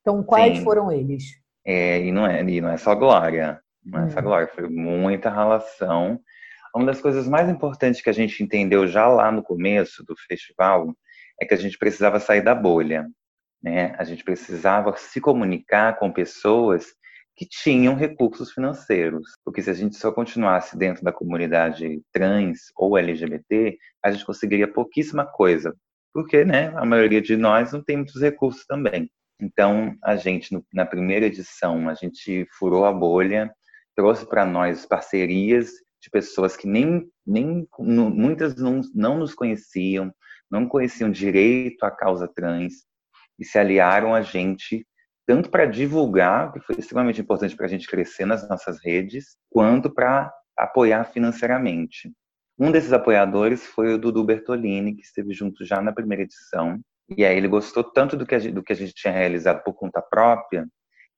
Então, 0.00 0.22
quais 0.22 0.58
Sim. 0.58 0.64
foram 0.64 0.90
eles? 0.90 1.24
É, 1.64 2.00
e, 2.00 2.12
não 2.12 2.26
é, 2.26 2.42
e 2.42 2.60
não 2.60 2.68
é 2.68 2.76
só 2.76 2.94
glória. 2.94 3.60
Não 3.84 4.04
é 4.04 4.10
só 4.10 4.20
hum. 4.20 4.22
glória, 4.22 4.48
foi 4.48 4.68
muita 4.68 5.30
relação. 5.30 6.20
Uma 6.74 6.86
das 6.86 7.00
coisas 7.00 7.28
mais 7.28 7.48
importantes 7.48 8.00
que 8.00 8.08
a 8.10 8.14
gente 8.14 8.42
entendeu 8.42 8.86
já 8.86 9.06
lá 9.08 9.30
no 9.30 9.42
começo 9.42 10.04
do 10.04 10.14
festival 10.16 10.94
é 11.40 11.44
que 11.44 11.54
a 11.54 11.56
gente 11.56 11.76
precisava 11.76 12.18
sair 12.18 12.42
da 12.42 12.54
bolha. 12.54 13.06
Né? 13.62 13.94
A 13.98 14.04
gente 14.04 14.24
precisava 14.24 14.96
se 14.96 15.20
comunicar 15.20 15.98
com 15.98 16.10
pessoas 16.10 16.86
que 17.42 17.48
tinham 17.48 17.96
recursos 17.96 18.52
financeiros. 18.52 19.32
Porque 19.44 19.62
se 19.62 19.70
a 19.70 19.74
gente 19.74 19.96
só 19.96 20.12
continuasse 20.12 20.76
dentro 20.76 21.02
da 21.02 21.12
comunidade 21.12 22.00
trans 22.12 22.58
ou 22.76 22.96
LGBT, 22.96 23.76
a 24.04 24.12
gente 24.12 24.24
conseguiria 24.24 24.72
pouquíssima 24.72 25.26
coisa. 25.26 25.74
Porque 26.14 26.44
né, 26.44 26.72
a 26.76 26.84
maioria 26.84 27.20
de 27.20 27.36
nós 27.36 27.72
não 27.72 27.82
tem 27.82 27.96
muitos 27.96 28.20
recursos 28.20 28.64
também. 28.64 29.10
Então, 29.40 29.96
a 30.04 30.14
gente, 30.14 30.56
na 30.72 30.86
primeira 30.86 31.26
edição, 31.26 31.88
a 31.88 31.94
gente 31.94 32.46
furou 32.56 32.84
a 32.84 32.92
bolha, 32.92 33.52
trouxe 33.96 34.24
para 34.24 34.46
nós 34.46 34.86
parcerias 34.86 35.70
de 36.00 36.10
pessoas 36.10 36.56
que 36.56 36.68
nem, 36.68 37.08
nem 37.26 37.66
muitas 37.76 38.54
não, 38.54 38.80
não 38.94 39.18
nos 39.18 39.34
conheciam, 39.34 40.12
não 40.48 40.68
conheciam 40.68 41.10
direito 41.10 41.84
à 41.84 41.90
causa 41.90 42.28
trans 42.28 42.84
e 43.36 43.44
se 43.44 43.58
aliaram 43.58 44.14
a 44.14 44.22
gente 44.22 44.86
tanto 45.26 45.50
para 45.50 45.66
divulgar, 45.66 46.52
que 46.52 46.60
foi 46.60 46.76
extremamente 46.78 47.20
importante 47.20 47.56
para 47.56 47.66
a 47.66 47.68
gente 47.68 47.86
crescer 47.86 48.26
nas 48.26 48.48
nossas 48.48 48.78
redes, 48.84 49.36
quanto 49.50 49.90
para 49.92 50.32
apoiar 50.56 51.04
financeiramente. 51.04 52.12
Um 52.58 52.70
desses 52.70 52.92
apoiadores 52.92 53.66
foi 53.66 53.94
o 53.94 53.98
Dudu 53.98 54.24
Bertolini, 54.24 54.94
que 54.94 55.02
esteve 55.02 55.32
junto 55.32 55.64
já 55.64 55.80
na 55.80 55.92
primeira 55.92 56.22
edição. 56.22 56.80
E 57.16 57.24
aí 57.24 57.36
ele 57.36 57.48
gostou 57.48 57.82
tanto 57.82 58.16
do 58.16 58.26
que 58.26 58.34
a 58.34 58.38
gente, 58.38 58.52
do 58.52 58.62
que 58.62 58.72
a 58.72 58.76
gente 58.76 58.94
tinha 58.94 59.12
realizado 59.12 59.62
por 59.62 59.74
conta 59.74 60.00
própria, 60.00 60.66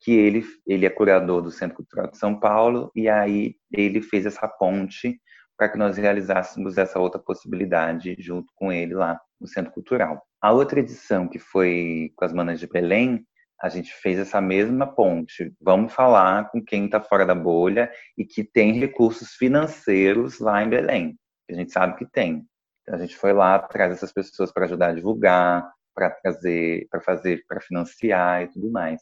que 0.01 0.13
ele, 0.13 0.45
ele 0.67 0.87
é 0.87 0.91
curador 0.91 1.43
do 1.43 1.51
Centro 1.51 1.77
Cultural 1.77 2.11
de 2.11 2.19
São 2.19 2.39
Paulo, 2.39 2.91
e 2.95 3.09
aí 3.09 3.55
ele 3.73 4.03
fez 4.03 4.27
essa 4.27 4.47
ponte 4.47 5.19
para 5.57 5.69
que 5.69 5.79
nós 5.79 5.97
realizássemos 5.97 6.77
essa 6.79 6.99
outra 6.99 7.21
possibilidade 7.21 8.17
junto 8.19 8.53
com 8.57 8.73
ele 8.73 8.95
lá 8.95 9.21
no 9.41 9.47
Centro 9.47 9.73
Cultural. 9.73 10.23
A 10.43 10.53
outra 10.53 10.81
edição, 10.81 11.29
que 11.29 11.39
foi 11.39 12.13
com 12.17 12.25
as 12.25 12.33
Manas 12.33 12.59
de 12.61 12.67
Belém, 12.67 13.25
a 13.65 13.69
gente 13.71 13.95
fez 13.95 14.19
essa 14.19 14.43
mesma 14.43 14.87
ponte. 14.87 15.55
Vamos 15.59 15.91
falar 15.91 16.51
com 16.51 16.63
quem 16.63 16.85
está 16.85 17.01
fora 17.01 17.25
da 17.25 17.35
bolha 17.35 17.91
e 18.17 18.23
que 18.23 18.45
tem 18.45 18.75
recursos 18.75 19.31
financeiros 19.37 20.39
lá 20.39 20.63
em 20.63 20.69
Belém. 20.69 21.19
A 21.51 21.55
gente 21.55 21.73
sabe 21.73 21.97
que 21.97 22.05
tem. 22.05 22.47
Então, 22.83 22.95
a 22.95 22.99
gente 22.99 23.17
foi 23.17 23.33
lá 23.33 23.55
atrás 23.55 23.91
dessas 23.91 24.13
pessoas 24.13 24.53
para 24.53 24.67
ajudar 24.67 24.89
a 24.89 24.95
divulgar, 24.95 25.67
para 25.95 26.11
trazer, 26.11 26.87
para 26.91 27.01
fazer, 27.01 27.43
para 27.49 27.59
financiar 27.59 28.43
e 28.43 28.49
tudo 28.49 28.71
mais. 28.71 29.01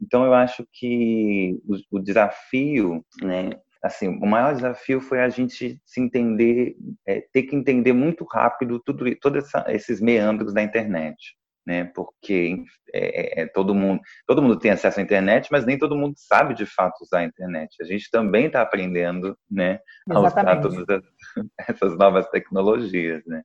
Então 0.00 0.24
eu 0.24 0.34
acho 0.34 0.66
que 0.72 1.60
o, 1.64 1.98
o 1.98 2.00
desafio, 2.00 3.06
né, 3.22 3.50
assim, 3.84 4.08
o 4.08 4.26
maior 4.26 4.52
desafio 4.52 5.00
foi 5.00 5.20
a 5.20 5.28
gente 5.28 5.80
se 5.84 6.00
entender, 6.00 6.74
é, 7.06 7.20
ter 7.32 7.44
que 7.44 7.54
entender 7.54 7.92
muito 7.92 8.24
rápido 8.24 8.80
tudo, 8.84 9.04
todos 9.20 9.48
esses 9.68 10.00
meandros 10.00 10.52
da 10.52 10.60
internet 10.60 11.36
né? 11.66 11.84
Porque 11.94 12.64
é, 12.92 13.40
é, 13.40 13.42
é, 13.42 13.46
todo 13.46 13.74
mundo, 13.74 14.00
todo 14.26 14.42
mundo 14.42 14.58
tem 14.58 14.70
acesso 14.70 15.00
à 15.00 15.02
internet, 15.02 15.48
mas 15.50 15.64
nem 15.64 15.78
todo 15.78 15.96
mundo 15.96 16.14
sabe 16.16 16.54
de 16.54 16.66
fato 16.66 17.02
usar 17.02 17.20
a 17.20 17.24
internet. 17.24 17.76
A 17.80 17.84
gente 17.84 18.10
também 18.10 18.46
está 18.46 18.62
aprendendo, 18.62 19.36
né, 19.50 19.78
a 20.10 20.20
usar 20.20 20.60
todas 20.60 20.84
essas 21.68 21.96
novas 21.96 22.28
tecnologias, 22.28 23.22
né? 23.26 23.42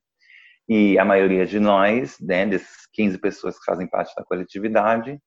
E 0.68 0.98
a 0.98 1.04
maioria 1.04 1.46
de 1.46 1.58
nós, 1.58 2.18
né, 2.20 2.44
desses 2.44 2.86
15 2.92 3.18
pessoas 3.18 3.58
que 3.58 3.64
fazem 3.64 3.86
parte 3.86 4.14
da 4.14 4.22
coletividade, 4.22 5.18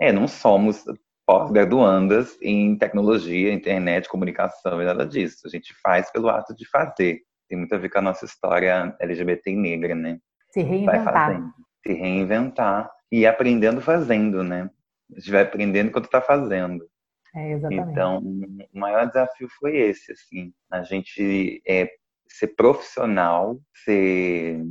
é, 0.00 0.10
não 0.10 0.26
somos 0.26 0.84
pós-graduandas 1.24 2.38
em 2.40 2.76
tecnologia, 2.76 3.52
internet, 3.52 4.08
comunicação 4.08 4.80
e 4.80 4.84
nada 4.84 5.06
disso. 5.06 5.46
A 5.46 5.48
gente 5.48 5.74
faz 5.82 6.10
pelo 6.10 6.28
ato 6.28 6.54
de 6.56 6.66
fazer. 6.68 7.20
Tem 7.48 7.58
muito 7.58 7.74
a 7.74 7.78
ver 7.78 7.90
com 7.90 7.98
a 7.98 8.02
nossa 8.02 8.24
história 8.24 8.96
LGBT 8.98 9.54
negra, 9.54 9.94
né? 9.94 10.18
Se 10.50 10.62
reinventar 10.62 11.52
se 11.88 11.94
reinventar 11.94 12.90
e 13.10 13.26
aprendendo 13.26 13.80
fazendo, 13.80 14.44
né? 14.44 14.68
A 15.10 15.18
gente 15.18 15.30
vai 15.30 15.42
aprendendo 15.42 15.88
enquanto 15.88 16.04
está 16.04 16.20
fazendo. 16.20 16.86
É, 17.34 17.52
exatamente. 17.52 17.90
Então, 17.90 18.18
o 18.18 18.78
maior 18.78 19.06
desafio 19.06 19.48
foi 19.58 19.78
esse, 19.78 20.12
assim, 20.12 20.52
a 20.70 20.82
gente 20.82 21.62
é, 21.66 21.90
ser 22.26 22.48
profissional, 22.48 23.58
ser 23.84 24.62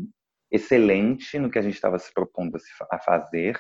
excelente 0.52 1.40
no 1.40 1.50
que 1.50 1.58
a 1.58 1.62
gente 1.62 1.74
estava 1.74 1.98
se 1.98 2.14
propondo 2.14 2.58
a 2.92 3.00
fazer 3.00 3.60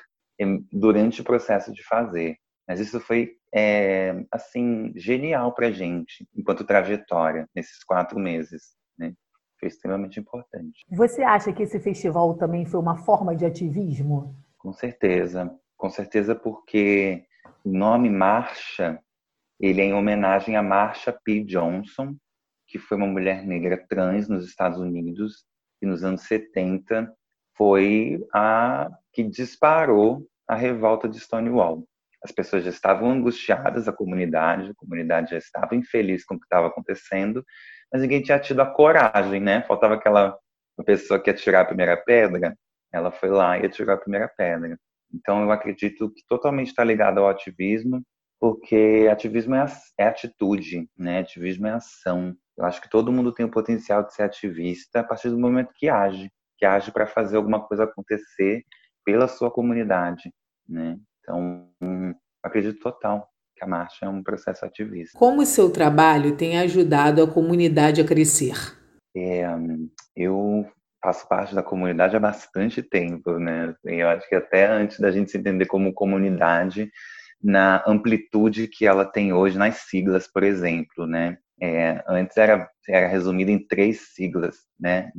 durante 0.72 1.22
o 1.22 1.24
processo 1.24 1.74
de 1.74 1.84
fazer. 1.84 2.38
Mas 2.68 2.80
isso 2.80 3.00
foi, 3.00 3.32
é, 3.54 4.24
assim, 4.32 4.94
genial 4.96 5.54
para 5.54 5.68
a 5.68 5.72
gente, 5.72 6.28
enquanto 6.36 6.64
trajetória, 6.64 7.50
nesses 7.56 7.84
quatro 7.84 8.20
meses? 8.20 8.77
Foi 9.60 9.68
extremamente 9.68 10.20
importante. 10.20 10.86
Você 10.92 11.24
acha 11.24 11.52
que 11.52 11.64
esse 11.64 11.80
festival 11.80 12.36
também 12.36 12.66
foi 12.66 12.80
uma 12.80 12.98
forma 12.98 13.36
de 13.36 13.46
ativismo? 13.46 14.36
Com 14.58 14.74
certeza, 14.74 15.52
com 15.76 15.90
certeza 15.90 16.36
porque 16.36 17.24
o 17.64 17.70
nome 17.70 18.10
Marcha, 18.10 19.00
ele 19.60 19.82
é 19.82 19.86
em 19.86 19.94
homenagem 19.94 20.56
a 20.56 20.64
Marsha 20.64 21.12
P. 21.12 21.44
Johnson, 21.44 22.16
que 22.68 22.78
foi 22.78 22.98
uma 22.98 23.08
mulher 23.08 23.46
negra 23.46 23.84
trans 23.90 24.28
nos 24.28 24.46
Estados 24.46 24.80
Unidos 24.80 25.46
e 25.82 25.86
nos 25.86 26.04
anos 26.04 26.22
70 26.24 27.12
foi 27.56 28.24
a 28.34 28.90
que 29.12 29.24
disparou 29.24 30.28
a 30.48 30.56
revolta 30.56 31.10
de 31.10 31.20
Stonewall. 31.20 31.88
As 32.24 32.32
pessoas 32.32 32.64
já 32.64 32.70
estavam 32.70 33.10
angustiadas, 33.10 33.88
a 33.88 33.94
comunidade, 33.94 34.72
a 34.72 34.76
comunidade 34.76 35.32
já 35.32 35.38
estava 35.38 35.76
infeliz 35.76 36.24
com 36.24 36.36
o 36.36 36.40
que 36.40 36.46
estava 36.46 36.68
acontecendo, 36.68 37.44
mas 37.91 38.01
ninguém 38.01 38.22
tinha 38.22 38.39
tido 38.39 38.62
a 38.62 38.65
coragem, 38.65 39.39
né? 39.39 39.62
Faltava 39.63 39.96
aquela 39.96 40.38
pessoa 40.86 41.20
que 41.20 41.29
ia 41.29 41.36
tirar 41.36 41.62
a 41.62 41.65
primeira 41.65 41.98
pedra, 41.98 42.56
ela 42.91 43.12
foi 43.12 43.29
lá 43.29 43.58
e 43.58 43.65
atirou 43.65 43.94
a 43.94 43.98
primeira 43.98 44.27
pedra. 44.27 44.77
Então 45.13 45.41
eu 45.41 45.51
acredito 45.51 46.10
que 46.12 46.24
totalmente 46.27 46.67
está 46.67 46.84
ligado 46.84 47.20
ao 47.20 47.29
ativismo, 47.29 48.03
porque 48.39 49.08
ativismo 49.12 49.56
é, 49.56 49.65
é 49.98 50.08
atitude, 50.08 50.88
né? 50.98 51.20
Ativismo 51.20 51.67
é 51.67 51.72
ação. 51.72 52.36
Eu 52.58 52.65
acho 52.65 52.82
que 52.82 52.89
todo 52.89 53.12
mundo 53.12 53.32
tem 53.32 53.46
o 53.46 53.51
potencial 53.51 54.03
de 54.03 54.13
ser 54.13 54.24
ativista 54.24 55.00
a 55.00 55.03
partir 55.03 55.29
do 55.29 55.39
momento 55.39 55.74
que 55.75 55.89
age, 55.89 56.32
que 56.58 56.65
age 56.65 56.91
para 56.91 57.08
fazer 57.08 57.38
alguma 57.38 57.65
coisa 57.65 57.84
acontecer 57.86 58.63
pela 59.06 59.27
sua 59.27 59.50
comunidade, 59.50 60.32
né? 60.67 60.98
Então, 61.22 61.70
hum, 61.82 62.13
acredito 62.44 62.79
total 62.79 63.29
que 63.58 63.64
a 63.64 63.68
marcha 63.68 64.06
é 64.06 64.10
um 64.10 64.22
processo 64.22 64.66
ativista. 64.66 65.18
Como 65.18 65.42
o 65.42 65.46
seu 65.46 65.70
trabalho 65.70 66.38
tem 66.38 66.60
ajudado 66.60 67.24
a 67.24 67.28
comunidade 67.28 68.00
a 68.00 68.06
crescer? 68.06 68.56
É, 69.16 69.44
eu 70.16 70.66
faço 71.04 71.28
parte 71.28 71.56
da 71.56 71.64
comunidade 71.64 72.16
há 72.16 72.20
bastante 72.20 72.84
tempo, 72.84 73.40
né? 73.40 73.74
Eu 73.84 74.10
acho 74.10 74.28
que 74.30 74.36
até 74.36 74.68
antes 74.68 75.00
da 75.00 75.10
gente 75.10 75.32
se 75.32 75.38
entender 75.38 75.66
como 75.66 75.94
comunidade, 75.94 76.92
na 77.42 77.84
amplitude 77.88 78.68
que 78.68 78.86
ela 78.86 79.06
tem 79.06 79.34
hoje 79.34 79.58
nas 79.58 79.76
siglas, 79.88 80.28
por 80.28 80.44
exemplo, 80.44 81.08
né? 81.08 81.38
É, 81.62 82.04
antes 82.08 82.38
era, 82.38 82.70
era 82.88 83.08
resumido 83.08 83.50
em 83.50 83.66
três 83.66 84.14
siglas, 84.14 84.58
né? 84.80 85.12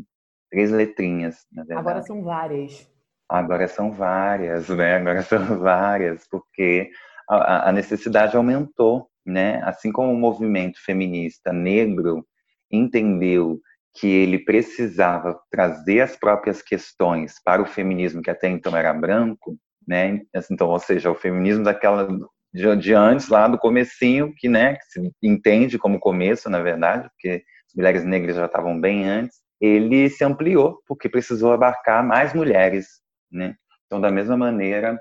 Três 0.50 0.70
letrinhas, 0.70 1.46
na 1.52 1.62
verdade. 1.62 1.88
Agora 1.88 2.02
são 2.02 2.22
várias. 2.22 2.90
Agora 3.28 3.68
são 3.68 3.92
várias, 3.92 4.68
né? 4.68 4.96
Agora 4.96 5.22
são 5.22 5.58
várias, 5.58 6.26
porque 6.28 6.90
a, 7.28 7.72
necessidade 7.72 8.36
aumentou, 8.36 9.08
né? 9.24 9.60
Assim 9.64 9.92
como 9.92 10.12
o 10.12 10.18
movimento 10.18 10.82
feminista 10.82 11.52
negro 11.52 12.26
entendeu 12.70 13.60
que 13.94 14.06
ele 14.06 14.38
precisava 14.38 15.38
trazer 15.50 16.00
as 16.00 16.16
próprias 16.16 16.62
questões 16.62 17.34
para 17.44 17.60
o 17.60 17.66
feminismo 17.66 18.22
que 18.22 18.30
até 18.30 18.48
então 18.48 18.76
era 18.76 18.92
branco, 18.94 19.56
né? 19.86 20.20
Então, 20.50 20.68
ou 20.68 20.78
seja, 20.78 21.10
o 21.10 21.14
feminismo 21.14 21.64
daquela 21.64 22.08
de, 22.52 22.76
de 22.76 22.94
antes 22.94 23.28
lá 23.28 23.46
do 23.48 23.58
comecinho 23.58 24.32
que, 24.36 24.48
né, 24.48 24.76
que 24.76 24.84
se 24.84 25.12
entende 25.22 25.78
como 25.78 26.00
começo, 26.00 26.48
na 26.48 26.60
verdade, 26.60 27.08
porque 27.10 27.42
as 27.66 27.74
mulheres 27.74 28.04
negras 28.04 28.36
já 28.36 28.46
estavam 28.46 28.80
bem 28.80 29.06
antes. 29.08 29.38
Ele 29.60 30.08
se 30.08 30.24
ampliou 30.24 30.80
porque 30.86 31.08
precisou 31.08 31.52
abarcar 31.52 32.04
mais 32.06 32.32
mulheres, 32.32 32.86
né? 33.30 33.54
Então, 33.86 34.00
da 34.00 34.10
mesma 34.10 34.36
maneira, 34.36 35.00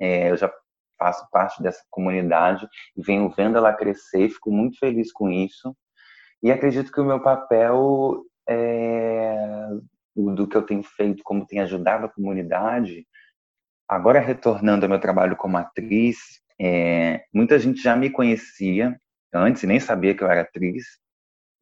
é, 0.00 0.30
eu 0.30 0.36
já 0.36 0.50
faço 1.04 1.28
parte 1.30 1.62
dessa 1.62 1.82
comunidade 1.90 2.66
e 2.96 3.02
venho 3.02 3.28
vendo 3.28 3.58
ela 3.58 3.74
crescer, 3.74 4.30
fico 4.30 4.50
muito 4.50 4.78
feliz 4.78 5.12
com 5.12 5.28
isso. 5.30 5.76
E 6.42 6.50
acredito 6.50 6.90
que 6.90 7.00
o 7.00 7.04
meu 7.04 7.20
papel 7.20 8.24
é, 8.48 9.68
do 10.16 10.48
que 10.48 10.56
eu 10.56 10.62
tenho 10.62 10.82
feito, 10.82 11.22
como 11.22 11.46
tem 11.46 11.60
ajudado 11.60 12.06
a 12.06 12.08
comunidade, 12.08 13.06
agora 13.86 14.18
retornando 14.18 14.86
ao 14.86 14.90
meu 14.90 14.98
trabalho 14.98 15.36
como 15.36 15.58
atriz, 15.58 16.16
é, 16.58 17.24
muita 17.34 17.58
gente 17.58 17.82
já 17.82 17.94
me 17.94 18.08
conhecia 18.08 18.98
antes, 19.32 19.62
nem 19.64 19.80
sabia 19.80 20.14
que 20.14 20.24
eu 20.24 20.30
era 20.30 20.40
atriz, 20.40 20.84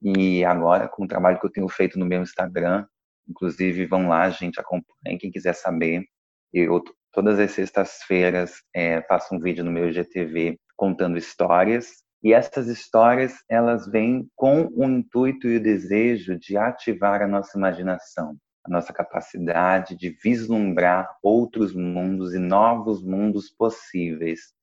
e 0.01 0.45
agora 0.45 0.89
com 0.89 1.05
o 1.05 1.09
trabalho 1.09 1.41
que 1.41 1.47
eu 1.47 1.51
tenho 1.51 1.69
feito 1.69 1.99
no 1.99 2.07
meu 2.07 2.23
Instagram, 2.23 2.87
inclusive 3.29 3.87
vão 3.87 4.09
lá, 4.09 4.31
gente, 4.31 4.61
acompanhe 4.61 5.19
quem 5.19 5.33
quiser 5.33 5.55
saber. 5.55 6.05
Eu 6.53 6.83
Todas 7.13 7.39
as 7.39 7.51
sextas-feiras 7.51 8.63
é, 8.75 9.03
faço 9.03 9.35
um 9.35 9.39
vídeo 9.39 9.63
no 9.63 9.71
meu 9.71 9.91
IGTV 9.91 10.59
contando 10.75 11.19
histórias. 11.19 12.03
E 12.23 12.33
essas 12.33 12.69
histórias, 12.69 13.35
elas 13.51 13.87
vêm 13.87 14.27
com 14.35 14.71
o 14.75 14.85
intuito 14.85 15.47
e 15.47 15.57
o 15.57 15.63
desejo 15.63 16.39
de 16.39 16.57
ativar 16.57 17.21
a 17.21 17.29
nossa 17.29 17.59
imaginação, 17.59 18.37
a 18.65 18.71
nossa 18.71 18.95
capacidade 18.95 19.95
de 19.95 20.17
vislumbrar 20.23 21.15
outros 21.23 21.75
mundos 21.75 22.33
e 22.33 22.39
novos 22.39 23.03
mundos 23.03 23.51
possíveis. 23.51 24.55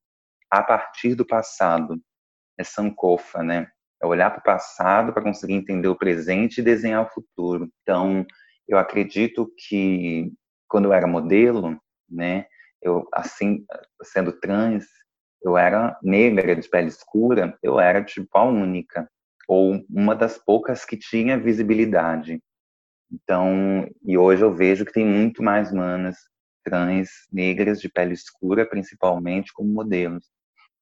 a 0.50 0.63
partir 0.63 1.13
do 1.13 1.25
passado. 1.25 2.01
É 2.58 2.63
Sankofa, 2.63 3.44
né? 3.44 3.68
É 4.01 4.08
olhar 4.08 4.32
para 4.32 4.39
o 4.39 4.44
passado 4.44 5.13
para 5.13 5.22
conseguir 5.22 5.53
entender 5.53 5.88
o 5.88 5.96
presente 5.96 6.60
e 6.60 6.63
desenhar 6.63 7.06
o 7.06 7.10
futuro. 7.10 7.70
Então, 7.84 8.25
eu 8.68 8.79
acredito 8.79 9.51
que 9.56 10.34
quando 10.68 10.86
eu 10.86 10.94
era 10.94 11.06
modelo, 11.06 11.79
né, 12.10 12.46
eu 12.82 13.08
assim, 13.13 13.66
sendo 14.04 14.32
trans, 14.34 14.86
eu 15.42 15.58
era 15.58 15.98
negra 16.04 16.56
de 16.56 16.68
pele 16.70 16.88
escura, 16.88 17.58
eu 17.63 17.80
era 17.80 18.04
tipo 18.04 18.38
a 18.38 18.44
única 18.44 19.10
ou 19.48 19.84
uma 19.89 20.16
das 20.16 20.38
poucas 20.38 20.86
que 20.86 20.98
tinha 20.98 21.39
visibilidade. 21.39 22.39
Então, 23.12 23.89
e 24.04 24.18
hoje 24.18 24.44
eu 24.44 24.54
vejo 24.54 24.86
que 24.86 24.94
tem 24.94 25.06
muito 25.06 25.42
mais 25.42 25.74
manas 25.74 26.18
trans 26.63 27.10
negras 27.32 27.82
de 27.82 27.89
pele 27.89 28.13
escura, 28.13 28.66
principalmente 28.66 29.51
como 29.51 29.74
modelos. 29.74 30.25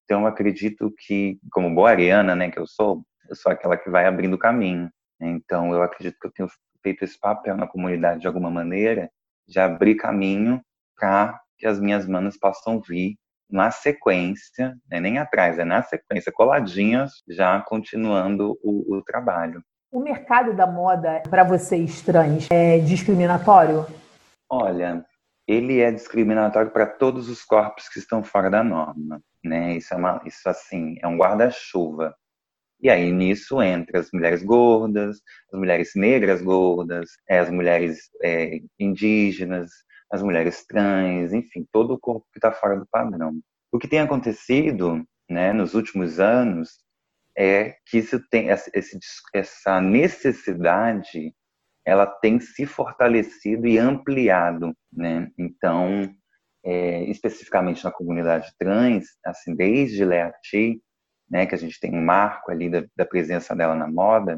Então, 0.03 0.21
eu 0.21 0.27
acredito 0.27 0.93
que, 0.97 1.39
como 1.51 1.73
boa 1.73 1.89
ariana, 1.89 2.35
né, 2.35 2.51
que 2.51 2.59
eu 2.59 2.67
sou, 2.67 3.05
eu 3.29 3.35
sou 3.35 3.51
aquela 3.51 3.77
que 3.77 3.89
vai 3.89 4.05
abrindo 4.05 4.37
caminho. 4.37 4.89
Então, 5.21 5.73
eu 5.73 5.81
acredito 5.81 6.17
que 6.19 6.27
eu 6.27 6.31
tenho 6.31 6.49
feito 6.83 7.03
esse 7.03 7.17
papel 7.17 7.55
na 7.55 7.67
comunidade 7.67 8.21
de 8.21 8.27
alguma 8.27 8.51
maneira, 8.51 9.09
de 9.47 9.59
abrir 9.59 9.95
caminho 9.95 10.61
para 10.97 11.39
que 11.57 11.67
as 11.67 11.79
minhas 11.79 12.07
manas 12.07 12.37
possam 12.37 12.79
vir 12.81 13.15
na 13.49 13.71
sequência, 13.71 14.75
né, 14.89 14.99
nem 14.99 15.17
atrás, 15.17 15.57
é 15.57 15.63
na 15.63 15.81
sequência, 15.81 16.31
coladinhas, 16.31 17.23
já 17.27 17.61
continuando 17.61 18.57
o, 18.61 18.97
o 18.97 19.01
trabalho. 19.01 19.63
O 19.91 20.01
mercado 20.01 20.53
da 20.53 20.67
moda, 20.67 21.23
para 21.29 21.45
vocês 21.45 22.01
trans, 22.01 22.47
é 22.51 22.77
discriminatório? 22.79 23.85
Olha, 24.49 25.05
ele 25.47 25.79
é 25.79 25.91
discriminatório 25.91 26.71
para 26.71 26.85
todos 26.85 27.29
os 27.29 27.41
corpos 27.43 27.87
que 27.87 27.99
estão 27.99 28.21
fora 28.21 28.49
da 28.49 28.63
norma, 28.63 29.21
né? 29.43 29.77
Isso 29.77 29.93
é 29.93 29.97
uma, 29.97 30.21
isso 30.25 30.47
assim, 30.49 30.97
é 31.01 31.07
um 31.07 31.17
guarda-chuva. 31.17 32.13
E 32.81 32.89
aí 32.89 33.11
nisso 33.11 33.61
entra 33.61 33.99
as 33.99 34.09
mulheres 34.13 34.43
gordas, 34.43 35.17
as 35.51 35.59
mulheres 35.59 35.91
negras 35.95 36.41
gordas, 36.41 37.09
é, 37.27 37.39
as 37.39 37.49
mulheres 37.49 38.09
é, 38.21 38.59
indígenas, 38.77 39.71
as 40.11 40.21
mulheres 40.21 40.65
trans, 40.65 41.33
enfim, 41.33 41.65
todo 41.71 41.93
o 41.93 41.99
corpo 41.99 42.25
que 42.31 42.37
está 42.37 42.51
fora 42.51 42.77
do 42.77 42.87
padrão. 42.87 43.39
O 43.71 43.77
que 43.77 43.87
tem 43.87 43.99
acontecido 43.99 45.03
né, 45.29 45.51
nos 45.53 45.73
últimos 45.73 46.19
anos 46.19 46.79
é 47.37 47.75
que 47.85 47.97
isso 47.99 48.19
tem 48.29 48.49
esse, 48.49 48.99
essa 49.33 49.81
necessidade 49.81 51.33
ela 51.87 52.05
tem 52.05 52.37
se 52.37 52.65
fortalecido 52.65 53.65
e 53.65 53.77
ampliado, 53.77 54.75
né? 54.91 55.31
Então, 55.37 56.13
é, 56.61 57.05
especificamente 57.05 57.81
na 57.81 57.91
comunidade 57.91 58.51
trans, 58.59 59.05
assim, 59.25 59.55
desde 59.55 60.03
Leati, 60.03 60.81
né, 61.29 61.45
que 61.45 61.55
a 61.55 61.57
gente 61.57 61.79
tem 61.79 61.95
um 61.95 62.03
marco 62.03 62.51
ali 62.51 62.69
da, 62.69 62.83
da, 62.93 63.05
presença 63.05 63.55
dela 63.55 63.73
na 63.73 63.87
moda, 63.87 64.37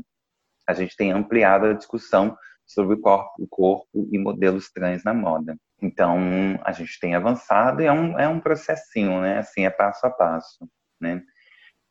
a 0.67 0.75
gente 0.75 0.95
tem 0.95 1.11
ampliado 1.11 1.65
a 1.65 1.73
discussão 1.73 2.37
sobre 2.69 2.95
o 2.95 3.01
corpo, 3.01 3.31
o 3.39 3.47
corpo 3.47 4.07
e 4.11 4.19
modelos 4.19 4.71
trans 4.71 5.03
na 5.03 5.13
moda. 5.13 5.57
Então, 5.81 6.19
a 6.63 6.71
gente 6.71 6.99
tem 6.99 7.15
avançado 7.15 7.81
e 7.81 7.85
é 7.85 7.91
um, 7.91 8.17
é 8.19 8.27
um 8.27 8.39
processinho, 8.39 9.21
né? 9.21 9.39
Assim, 9.39 9.65
é 9.65 9.69
passo 9.71 10.05
a 10.05 10.09
passo, 10.11 10.69
né? 11.01 11.23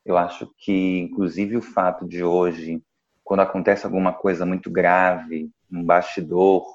Eu 0.05 0.17
acho 0.17 0.49
que, 0.57 0.99
inclusive, 0.99 1.57
o 1.57 1.61
fato 1.61 2.07
de 2.07 2.23
hoje, 2.23 2.81
quando 3.23 3.41
acontece 3.41 3.85
alguma 3.85 4.13
coisa 4.13 4.45
muito 4.45 4.71
grave, 4.71 5.51
um 5.69 5.83
bastidor, 5.83 6.65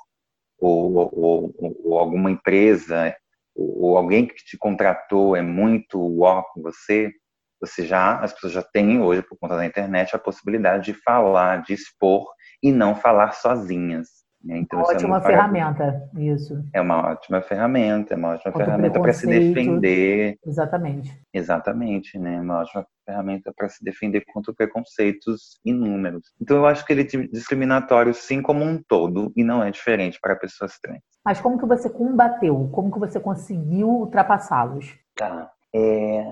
ou, 0.58 0.94
ou, 0.94 1.54
ou, 1.58 1.80
ou 1.84 1.98
alguma 1.98 2.30
empresa, 2.30 3.16
ou, 3.54 3.96
alguém 3.96 4.26
que 4.26 4.34
te 4.44 4.58
contratou 4.58 5.34
é 5.34 5.40
muito 5.40 6.20
ó 6.22 6.42
com 6.42 6.60
você, 6.60 7.10
você 7.58 7.86
já, 7.86 8.18
as 8.20 8.34
pessoas 8.34 8.52
já 8.52 8.62
têm 8.62 9.00
hoje, 9.00 9.22
por 9.22 9.38
conta 9.38 9.56
da 9.56 9.64
internet, 9.64 10.14
a 10.14 10.18
possibilidade 10.18 10.92
de 10.92 11.02
falar, 11.02 11.62
de 11.62 11.72
expor 11.72 12.33
e 12.64 12.72
não 12.72 12.94
falar 12.94 13.32
sozinhas. 13.32 14.24
Né? 14.42 14.58
Então, 14.58 14.78
uma 14.78 14.92
é 14.92 14.94
ótima 14.94 15.18
é 15.18 15.20
ferramenta, 15.20 16.10
isso. 16.16 16.64
É 16.72 16.80
uma 16.80 17.10
ótima 17.10 17.42
ferramenta, 17.42 18.14
é 18.14 18.16
uma 18.16 18.30
ótima 18.30 18.52
Contra 18.52 18.66
ferramenta 18.66 19.00
para 19.00 19.12
se 19.12 19.26
defender. 19.26 20.38
Exatamente. 20.46 21.22
Exatamente, 21.32 22.18
né? 22.18 22.40
Uma 22.40 22.60
ótima 22.60 22.86
ferramenta 23.06 23.52
para 23.54 23.68
se 23.68 23.84
defender 23.84 24.22
contra 24.32 24.52
preconceitos 24.54 25.58
inúmeros. 25.64 26.32
Então, 26.40 26.56
eu 26.56 26.66
acho 26.66 26.86
que 26.86 26.92
ele 26.92 27.02
é 27.02 27.26
discriminatório, 27.26 28.12
sim, 28.14 28.40
como 28.40 28.64
um 28.64 28.82
todo, 28.82 29.30
e 29.36 29.44
não 29.44 29.62
é 29.62 29.70
diferente 29.70 30.18
para 30.20 30.36
pessoas 30.36 30.78
trans. 30.78 31.00
Mas 31.24 31.40
como 31.40 31.58
que 31.58 31.66
você 31.66 31.88
combateu? 31.88 32.68
Como 32.72 32.90
que 32.90 32.98
você 32.98 33.20
conseguiu 33.20 33.88
ultrapassá-los? 33.88 34.94
Tá. 35.14 35.50
É, 35.74 36.24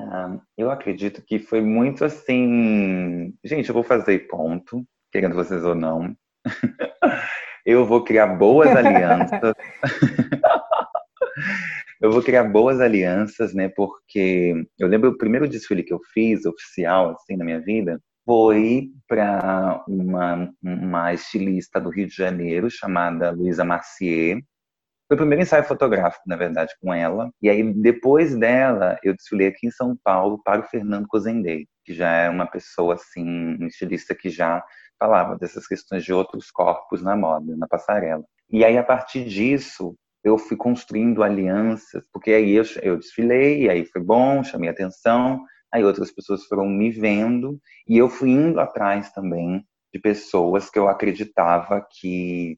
eu 0.56 0.70
acredito 0.70 1.22
que 1.22 1.38
foi 1.38 1.60
muito 1.60 2.04
assim. 2.04 3.34
Gente, 3.42 3.68
eu 3.68 3.74
vou 3.74 3.82
fazer 3.82 4.28
ponto, 4.28 4.84
querendo 5.10 5.34
vocês 5.34 5.64
ou 5.64 5.74
não. 5.74 6.14
eu 7.66 7.86
vou 7.86 8.04
criar 8.04 8.26
boas 8.26 8.68
alianças. 8.68 9.54
eu 12.00 12.10
vou 12.10 12.22
criar 12.22 12.44
boas 12.44 12.80
alianças, 12.80 13.54
né? 13.54 13.68
Porque 13.68 14.54
eu 14.78 14.88
lembro 14.88 15.10
o 15.10 15.18
primeiro 15.18 15.48
desfile 15.48 15.82
que 15.82 15.92
eu 15.92 16.00
fiz 16.12 16.44
oficial 16.46 17.10
assim 17.10 17.36
na 17.36 17.44
minha 17.44 17.60
vida 17.60 18.00
foi 18.24 18.90
para 19.08 19.84
uma, 19.88 20.52
uma 20.62 21.12
estilista 21.12 21.80
do 21.80 21.90
Rio 21.90 22.06
de 22.06 22.14
Janeiro 22.14 22.70
chamada 22.70 23.30
Luísa 23.30 23.64
Macier. 23.64 24.40
Foi 25.08 25.16
o 25.16 25.18
primeiro 25.18 25.42
ensaio 25.42 25.64
fotográfico, 25.64 26.22
na 26.26 26.36
verdade, 26.36 26.72
com 26.80 26.94
ela. 26.94 27.30
E 27.42 27.50
aí, 27.50 27.62
depois 27.74 28.34
dela, 28.34 28.98
eu 29.02 29.14
desfilei 29.14 29.48
aqui 29.48 29.66
em 29.66 29.70
São 29.70 29.96
Paulo 30.02 30.40
para 30.42 30.60
o 30.60 30.68
Fernando 30.68 31.06
Cozendei, 31.08 31.66
que 31.84 31.92
já 31.92 32.08
é 32.08 32.30
uma 32.30 32.46
pessoa, 32.46 32.94
assim, 32.94 33.58
um 33.60 33.66
estilista 33.66 34.14
que 34.14 34.30
já 34.30 34.64
falava 35.02 35.36
dessas 35.36 35.66
questões 35.66 36.04
de 36.04 36.12
outros 36.12 36.48
corpos 36.52 37.02
na 37.02 37.16
moda, 37.16 37.56
na 37.56 37.66
passarela. 37.66 38.22
E 38.48 38.64
aí, 38.64 38.78
a 38.78 38.84
partir 38.84 39.24
disso, 39.24 39.96
eu 40.22 40.38
fui 40.38 40.56
construindo 40.56 41.24
alianças, 41.24 42.04
porque 42.12 42.30
aí 42.30 42.52
eu, 42.52 42.62
eu 42.82 42.96
desfilei, 42.96 43.68
aí 43.68 43.84
foi 43.84 44.00
bom, 44.00 44.44
chamei 44.44 44.70
atenção, 44.70 45.44
aí 45.72 45.82
outras 45.82 46.12
pessoas 46.12 46.44
foram 46.44 46.68
me 46.68 46.88
vendo, 46.90 47.58
e 47.88 47.98
eu 47.98 48.08
fui 48.08 48.30
indo 48.30 48.60
atrás 48.60 49.10
também 49.12 49.66
de 49.92 49.98
pessoas 49.98 50.70
que 50.70 50.78
eu 50.78 50.88
acreditava 50.88 51.84
que, 51.98 52.56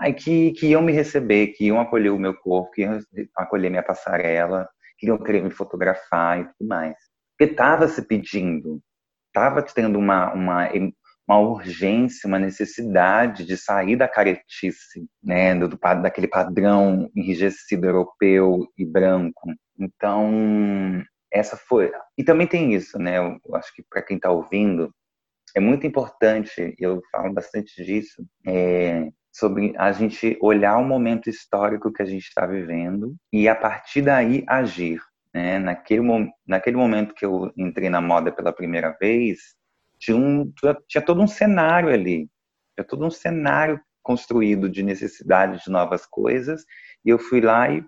ai, 0.00 0.12
que, 0.12 0.50
que 0.52 0.66
iam 0.66 0.82
me 0.82 0.92
receber, 0.92 1.48
que 1.48 1.66
iam 1.66 1.80
acolher 1.80 2.10
o 2.10 2.18
meu 2.18 2.34
corpo, 2.34 2.72
que 2.72 2.82
iam 2.82 2.98
acolher 3.36 3.70
minha 3.70 3.82
passarela, 3.84 4.68
que 4.98 5.06
iam 5.06 5.22
querer 5.22 5.44
me 5.44 5.50
fotografar 5.50 6.40
e 6.40 6.44
tudo 6.46 6.68
mais. 6.68 6.96
Porque 7.38 7.52
estava 7.52 7.86
se 7.86 8.02
pedindo, 8.02 8.80
estava 9.28 9.62
tendo 9.62 9.98
uma, 9.98 10.32
uma 10.32 10.68
uma 11.26 11.38
urgência, 11.38 12.28
uma 12.28 12.38
necessidade 12.38 13.44
de 13.44 13.56
sair 13.56 13.96
da 13.96 14.06
caretice, 14.06 15.08
né, 15.22 15.54
do, 15.54 15.76
daquele 15.76 16.28
padrão 16.28 17.10
enrijecido 17.14 17.86
europeu 17.86 18.68
e 18.78 18.84
branco. 18.84 19.52
Então, 19.78 21.02
essa 21.32 21.56
foi. 21.56 21.92
E 22.16 22.22
também 22.22 22.46
tem 22.46 22.74
isso, 22.74 22.98
né? 22.98 23.18
Eu 23.18 23.54
acho 23.54 23.74
que 23.74 23.82
para 23.88 24.02
quem 24.02 24.16
está 24.16 24.30
ouvindo, 24.30 24.90
é 25.54 25.60
muito 25.60 25.86
importante, 25.86 26.74
eu 26.78 27.00
falo 27.10 27.32
bastante 27.32 27.82
disso, 27.84 28.24
é, 28.46 29.08
sobre 29.32 29.74
a 29.76 29.90
gente 29.92 30.38
olhar 30.40 30.78
o 30.78 30.84
momento 30.84 31.28
histórico 31.28 31.92
que 31.92 32.02
a 32.02 32.06
gente 32.06 32.26
está 32.26 32.46
vivendo 32.46 33.16
e, 33.32 33.48
a 33.48 33.54
partir 33.54 34.02
daí, 34.02 34.44
agir. 34.46 35.00
Né? 35.34 35.58
Naquele, 35.58 36.02
naquele 36.46 36.76
momento 36.76 37.14
que 37.14 37.24
eu 37.24 37.52
entrei 37.56 37.90
na 37.90 38.00
moda 38.00 38.32
pela 38.32 38.52
primeira 38.52 38.96
vez, 38.98 39.55
tinha, 39.98 40.16
um, 40.16 40.52
tinha 40.88 41.02
todo 41.02 41.20
um 41.20 41.26
cenário 41.26 41.88
ali, 41.90 42.28
tinha 42.74 42.86
todo 42.86 43.04
um 43.04 43.10
cenário 43.10 43.80
construído 44.02 44.68
de 44.68 44.82
necessidade 44.82 45.64
de 45.64 45.70
novas 45.70 46.06
coisas, 46.06 46.64
e 47.04 47.10
eu 47.10 47.18
fui 47.18 47.40
lá 47.40 47.70
e, 47.70 47.84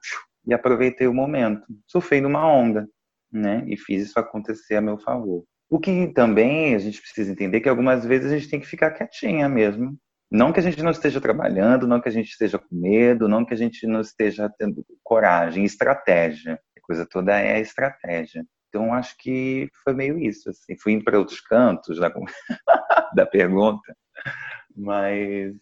e 0.46 0.52
aproveitei 0.52 1.06
o 1.06 1.14
momento. 1.14 1.64
Surfei 1.86 2.20
numa 2.20 2.46
onda, 2.46 2.88
né? 3.30 3.64
E 3.68 3.76
fiz 3.76 4.08
isso 4.08 4.18
acontecer 4.18 4.76
a 4.76 4.80
meu 4.80 4.98
favor. 4.98 5.44
O 5.70 5.78
que 5.78 6.08
também 6.08 6.74
a 6.74 6.78
gente 6.78 7.00
precisa 7.00 7.30
entender 7.30 7.60
que 7.60 7.68
algumas 7.68 8.04
vezes 8.04 8.32
a 8.32 8.38
gente 8.38 8.50
tem 8.50 8.58
que 8.58 8.66
ficar 8.66 8.90
quietinha 8.92 9.48
mesmo. 9.48 9.96
Não 10.30 10.52
que 10.52 10.60
a 10.60 10.62
gente 10.62 10.82
não 10.82 10.90
esteja 10.90 11.20
trabalhando, 11.20 11.86
não 11.86 12.00
que 12.00 12.08
a 12.08 12.12
gente 12.12 12.30
esteja 12.30 12.58
com 12.58 12.74
medo, 12.74 13.28
não 13.28 13.44
que 13.44 13.54
a 13.54 13.56
gente 13.56 13.86
não 13.86 14.00
esteja 14.00 14.50
tendo 14.58 14.84
coragem, 15.02 15.64
estratégia. 15.64 16.54
A 16.76 16.80
coisa 16.82 17.06
toda 17.06 17.38
é 17.38 17.54
a 17.54 17.60
estratégia. 17.60 18.44
Então, 18.68 18.92
acho 18.92 19.16
que 19.18 19.68
foi 19.82 19.94
meio 19.94 20.18
isso. 20.18 20.50
Assim. 20.50 20.76
Fui 20.76 21.02
para 21.02 21.18
outros 21.18 21.40
cantos 21.40 21.98
da, 21.98 22.12
da 23.14 23.26
pergunta, 23.26 23.96
mas 24.76 25.54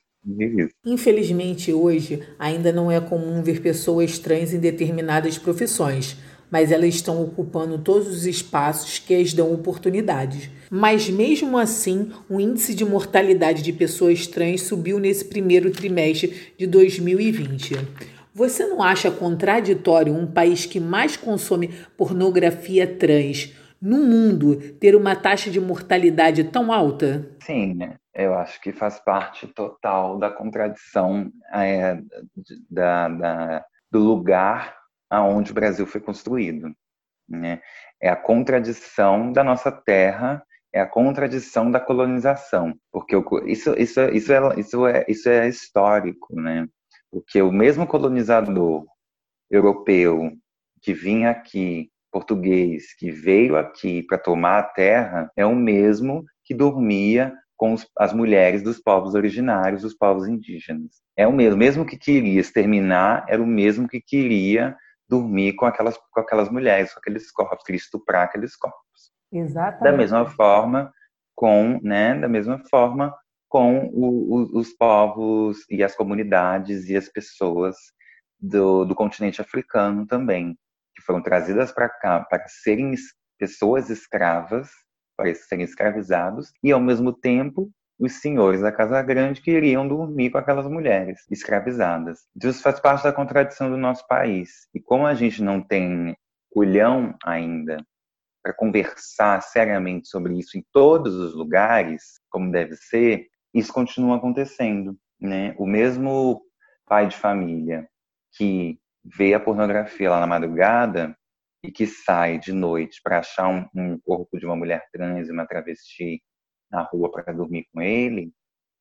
Infelizmente, 0.85 1.73
hoje 1.73 2.21
ainda 2.37 2.73
não 2.73 2.91
é 2.91 3.01
comum 3.01 3.43
ver 3.43 3.61
pessoas 3.61 4.19
trans 4.19 4.53
em 4.53 4.59
determinadas 4.59 5.39
profissões, 5.39 6.17
mas 6.51 6.73
elas 6.73 6.97
estão 6.97 7.23
ocupando 7.23 7.79
todos 7.79 8.09
os 8.09 8.27
espaços 8.27 8.99
que 8.99 9.15
as 9.15 9.33
dão 9.33 9.53
oportunidades. 9.53 10.51
Mas 10.69 11.09
mesmo 11.09 11.57
assim, 11.57 12.11
o 12.29 12.41
índice 12.41 12.75
de 12.75 12.85
mortalidade 12.85 13.63
de 13.63 13.73
pessoas 13.73 14.27
trans 14.27 14.63
subiu 14.63 14.99
nesse 14.99 15.27
primeiro 15.27 15.71
trimestre 15.71 16.53
de 16.59 16.67
2020. 16.67 17.77
Você 18.37 18.67
não 18.67 18.83
acha 18.83 19.11
contraditório 19.11 20.13
um 20.13 20.31
país 20.31 20.67
que 20.67 20.79
mais 20.79 21.17
consome 21.17 21.69
pornografia 21.97 22.87
trans 22.87 23.57
no 23.81 23.97
mundo 23.97 24.75
ter 24.75 24.95
uma 24.95 25.17
taxa 25.17 25.51
de 25.51 25.59
mortalidade 25.59 26.45
tão 26.45 26.71
alta? 26.71 27.35
Sim, 27.41 27.73
né? 27.73 27.97
eu 28.15 28.35
acho 28.35 28.61
que 28.61 28.73
faz 28.73 28.99
parte 28.99 29.47
total 29.47 30.19
da 30.19 30.29
contradição 30.29 31.33
é, 31.51 31.99
da, 32.71 33.09
da, 33.09 33.65
do 33.91 34.01
lugar 34.01 34.77
aonde 35.09 35.51
o 35.51 35.55
Brasil 35.55 35.87
foi 35.87 36.03
construído. 36.03 36.75
Né? 37.27 37.63
É 37.99 38.11
a 38.11 38.17
contradição 38.17 39.33
da 39.33 39.43
nossa 39.43 39.73
terra, 39.73 40.45
é 40.75 40.81
a 40.83 40.87
contradição 40.87 41.71
da 41.71 41.81
colonização, 41.81 42.75
porque 42.93 43.17
isso, 43.47 43.75
isso, 43.79 44.01
isso, 44.11 44.31
é, 44.31 44.61
isso, 44.61 44.87
é, 44.87 45.07
isso 45.09 45.29
é 45.31 45.49
histórico, 45.49 46.39
né? 46.39 46.69
Porque 47.11 47.41
o 47.41 47.53
mesmo 47.53 47.87
colonizador 47.87 48.85
europeu 49.51 50.33
que 50.83 50.93
vinha 50.93 51.31
aqui, 51.31 51.91
português, 52.13 52.95
que 52.95 53.11
veio 53.11 53.57
aqui 53.57 54.03
para 54.03 54.19
tomar 54.19 54.59
a 54.59 54.63
terra, 54.63 55.31
é 55.37 55.45
o 55.45 55.55
mesmo 55.55 56.25
que 56.45 56.55
dormia 56.55 57.33
com 57.57 57.75
as 57.99 58.13
mulheres 58.13 58.63
dos 58.63 58.79
povos 58.79 59.15
originários, 59.15 59.83
dos 59.83 59.95
povos 59.95 60.29
indígenas. 60.29 61.01
É 61.17 61.27
o 61.27 61.33
mesmo, 61.33 61.59
mesmo 61.59 61.87
que 61.87 61.97
queria 61.97 62.41
exterminar, 62.41 63.25
era 63.29 63.43
o 63.43 63.47
mesmo 63.47 63.89
que 63.89 64.01
queria 64.01 64.77
dormir 65.09 65.55
com 65.55 65.65
aquelas, 65.65 65.97
com 66.13 66.21
aquelas 66.21 66.51
mulheres, 66.51 66.93
com 66.93 67.01
aqueles 67.01 67.31
corpos, 67.31 67.65
queria 67.65 67.79
estuprar 67.79 68.25
aqueles 68.25 68.55
corpos. 68.57 69.13
Exatamente. 69.33 69.85
Da 69.85 69.93
mesma 69.97 70.27
forma, 70.27 70.93
com, 71.35 71.81
né, 71.83 72.15
da 72.19 72.29
mesma 72.29 72.63
forma 72.71 73.15
com 73.49 73.87
o, 73.93 74.35
o, 74.35 74.59
os 74.59 74.73
povos 74.73 75.59
e 75.71 75.83
as 75.83 75.95
comunidades 75.95 76.89
e 76.89 76.97
as 76.97 77.09
pessoas 77.09 77.77
do, 78.39 78.85
do 78.85 78.95
continente 78.95 79.41
africano 79.41 80.07
também, 80.07 80.57
que 80.95 81.03
foram 81.03 81.23
trazidas 81.23 81.73
para 81.73 81.89
cá 81.89 82.21
para 82.21 82.47
serem 82.49 82.95
pessoas 83.39 83.91
escravas, 83.91 84.69
para 85.17 85.35
serem 85.35 85.65
escravizados, 85.65 86.53
e 86.63 86.73
ao 86.73 86.81
mesmo 86.81 87.13
tempo 87.13 87.71
os 87.99 88.21
senhores 88.21 88.61
da 88.61 88.71
Casa 88.71 89.01
Grande 89.03 89.41
queriam 89.41 89.89
dormir 89.89 90.31
com 90.31 90.39
aquelas 90.39 90.67
mulheres 90.67 91.21
escravizadas. 91.31 92.27
Isso 92.43 92.63
faz 92.63 92.79
parte 92.79 93.05
da 93.05 93.13
contradição 93.13 93.71
do 93.71 93.77
nosso 93.77 94.07
país. 94.07 94.69
E 94.75 94.81
como 94.81 95.07
a 95.07 95.15
gente 95.15 95.43
não 95.43 95.63
tem 95.63 96.15
culhão 96.51 97.17
ainda 97.25 97.83
para 98.43 98.53
conversar 98.53 99.41
seriamente 99.43 100.09
sobre 100.09 100.39
isso 100.39 100.59
em 100.59 100.65
todos 100.73 101.15
os 101.15 101.35
lugares, 101.35 102.21
como 102.29 102.53
deve 102.53 102.77
ser, 102.77 103.27
isso 103.59 103.73
continua 103.73 104.17
acontecendo. 104.17 104.97
Né? 105.21 105.55
O 105.59 105.67
mesmo 105.67 106.43
pai 106.87 107.09
de 107.09 107.17
família 107.17 107.89
que 108.37 108.79
vê 109.05 109.35
a 109.35 109.41
pornografia 109.41 110.11
lá 110.11 110.21
na 110.21 110.27
madrugada 110.27 111.17
e 111.63 111.73
que 111.73 111.87
sai 111.87 112.39
de 112.39 112.53
noite 112.53 113.01
para 113.03 113.21
achar 113.21 113.49
um, 113.49 113.67
um, 113.75 113.99
corpo 113.99 114.39
de 114.39 114.45
uma 114.45 114.57
mulher 114.57 114.87
trans 114.93 115.29
e 115.29 115.33
uma 115.33 115.47
travesti 115.47 116.23
na 116.71 116.83
rua 116.83 117.11
para 117.11 117.33
dormir 117.33 117.67
com 117.73 117.81
ele, 117.81 118.33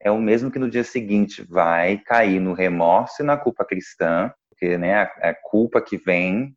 é 0.01 0.11
o 0.11 0.19
mesmo 0.19 0.51
que 0.51 0.59
no 0.59 0.69
dia 0.69 0.83
seguinte 0.83 1.43
vai 1.43 1.97
cair 1.99 2.39
no 2.39 2.53
remorso 2.53 3.21
e 3.21 3.25
na 3.25 3.37
culpa 3.37 3.63
cristã, 3.63 4.31
porque 4.49 4.77
né, 4.77 4.95
a, 4.95 5.29
a 5.29 5.33
culpa 5.33 5.81
que 5.81 5.97
vem 5.97 6.55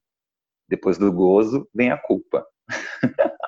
depois 0.69 0.99
do 0.99 1.13
gozo 1.13 1.69
vem 1.75 1.91
a 1.91 1.97
culpa. 1.97 2.45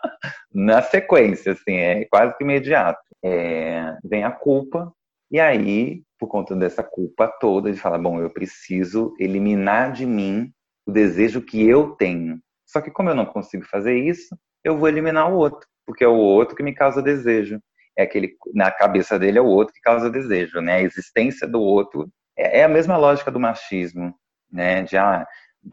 na 0.53 0.83
sequência, 0.83 1.53
assim, 1.53 1.75
é 1.75 2.05
quase 2.07 2.37
que 2.37 2.45
imediato. 2.45 3.01
É, 3.23 3.97
vem 4.05 4.25
a 4.25 4.31
culpa, 4.31 4.93
e 5.31 5.39
aí, 5.39 6.03
por 6.19 6.29
conta 6.29 6.57
dessa 6.57 6.83
culpa 6.83 7.29
toda, 7.29 7.69
ele 7.69 7.79
fala: 7.79 7.99
bom, 7.99 8.21
eu 8.21 8.31
preciso 8.31 9.15
eliminar 9.19 9.93
de 9.93 10.05
mim 10.05 10.53
o 10.87 10.93
desejo 10.93 11.41
que 11.41 11.65
eu 11.67 11.91
tenho. 11.93 12.41
Só 12.67 12.81
que, 12.81 12.91
como 12.91 13.11
eu 13.11 13.15
não 13.15 13.27
consigo 13.27 13.65
fazer 13.65 13.97
isso, 13.97 14.37
eu 14.65 14.77
vou 14.77 14.89
eliminar 14.89 15.33
o 15.33 15.37
outro, 15.37 15.69
porque 15.87 16.05
é 16.05 16.09
o 16.09 16.17
outro 16.17 16.57
que 16.57 16.63
me 16.63 16.75
causa 16.75 17.03
desejo. 17.03 17.61
É 17.97 18.03
aquele, 18.03 18.37
na 18.55 18.71
cabeça 18.71 19.19
dele, 19.19 19.39
é 19.39 19.43
o 19.43 19.47
outro 19.47 19.75
que 19.75 19.81
causa 19.81 20.11
desejo, 20.11 20.61
né? 20.61 20.75
A 20.77 20.83
existência 20.83 21.47
do 21.47 21.61
outro 21.61 22.09
é, 22.37 22.61
é 22.61 22.65
a 22.65 22.69
mesma 22.69 22.97
lógica 22.97 23.31
do 23.31 23.41
machismo, 23.41 24.15
né? 24.51 24.83
De, 24.83 24.97
ah, 24.97 25.27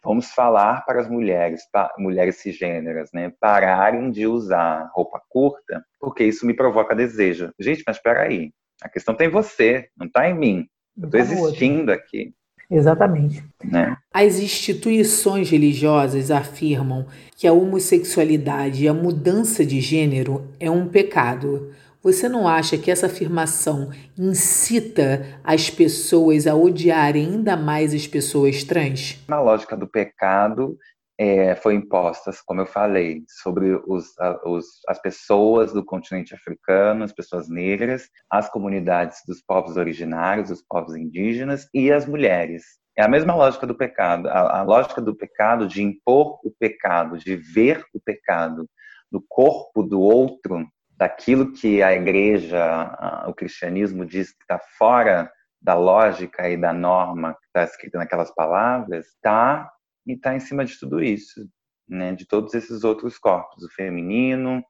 vamos 0.03 0.31
falar 0.31 0.85
para 0.85 1.01
as 1.01 1.09
mulheres, 1.09 1.61
para, 1.71 1.93
mulheres 1.97 2.37
cisgêneras, 2.37 3.09
né, 3.13 3.31
pararem 3.39 4.11
de 4.11 4.27
usar 4.27 4.89
roupa 4.93 5.21
curta, 5.29 5.83
porque 5.99 6.23
isso 6.23 6.45
me 6.45 6.53
provoca 6.53 6.95
desejo. 6.95 7.51
Gente, 7.59 7.83
mas 7.85 7.97
espera 7.97 8.23
aí, 8.23 8.51
a 8.81 8.89
questão 8.89 9.15
tem 9.15 9.29
você, 9.29 9.87
não 9.97 10.07
está 10.07 10.29
em 10.29 10.37
mim. 10.37 10.67
Eu 10.97 11.05
estou 11.05 11.19
existindo 11.19 11.91
aqui. 11.91 12.33
Exatamente. 12.69 13.43
Né? 13.63 13.95
As 14.13 14.39
instituições 14.39 15.49
religiosas 15.49 16.31
afirmam 16.31 17.05
que 17.35 17.47
a 17.47 17.53
homossexualidade 17.53 18.83
e 18.83 18.87
a 18.87 18.93
mudança 18.93 19.65
de 19.65 19.79
gênero 19.79 20.53
é 20.59 20.69
um 20.69 20.87
pecado. 20.87 21.71
Você 22.03 22.29
não 22.29 22.47
acha 22.47 22.77
que 22.77 22.91
essa 22.91 23.07
afirmação 23.07 23.89
incita 24.17 25.39
as 25.43 25.69
pessoas 25.69 26.45
a 26.45 26.55
odiarem 26.55 27.25
ainda 27.25 27.57
mais 27.57 27.93
as 27.93 28.05
pessoas 28.05 28.63
trans? 28.63 29.23
Na 29.27 29.41
lógica 29.41 29.75
do 29.75 29.87
pecado, 29.87 30.77
é, 31.19 31.55
foi 31.55 31.73
imposta, 31.73 32.31
como 32.45 32.61
eu 32.61 32.65
falei, 32.67 33.23
sobre 33.27 33.73
os, 33.87 34.13
os, 34.45 34.65
as 34.87 35.01
pessoas 35.01 35.73
do 35.73 35.83
continente 35.83 36.35
africano, 36.35 37.03
as 37.03 37.11
pessoas 37.11 37.49
negras, 37.49 38.07
as 38.29 38.47
comunidades 38.49 39.21
dos 39.27 39.41
povos 39.41 39.77
originários, 39.77 40.51
os 40.51 40.61
povos 40.61 40.95
indígenas 40.95 41.67
e 41.73 41.91
as 41.91 42.05
mulheres. 42.05 42.63
É 42.95 43.03
a 43.03 43.07
mesma 43.07 43.35
lógica 43.35 43.65
do 43.65 43.75
pecado, 43.75 44.27
a, 44.27 44.59
a 44.59 44.61
lógica 44.61 45.01
do 45.01 45.15
pecado 45.15 45.67
de 45.67 45.81
impor 45.81 46.39
o 46.43 46.51
pecado, 46.59 47.17
de 47.17 47.35
ver 47.35 47.83
o 47.93 47.99
pecado 47.99 48.67
no 49.11 49.23
corpo 49.27 49.81
do 49.81 49.99
outro, 49.99 50.67
daquilo 50.97 51.53
que 51.53 51.81
a 51.83 51.93
igreja, 51.93 53.25
o 53.27 53.33
cristianismo 53.33 54.05
diz 54.05 54.31
que 54.31 54.41
está 54.41 54.59
fora 54.77 55.31
da 55.61 55.75
lógica 55.75 56.49
e 56.49 56.57
da 56.57 56.73
norma 56.73 57.35
que 57.35 57.45
está 57.45 57.63
escrita 57.63 57.99
naquelas 57.99 58.33
palavras, 58.33 59.05
está 59.07 59.71
e 60.05 60.13
está 60.13 60.35
em 60.35 60.39
cima 60.39 60.65
de 60.65 60.77
tudo 60.79 61.01
isso, 61.01 61.47
né? 61.87 62.13
De 62.13 62.25
todos 62.25 62.53
esses 62.53 62.83
outros 62.83 63.17
corpos, 63.19 63.63
o 63.63 63.69
feminino 63.69 64.63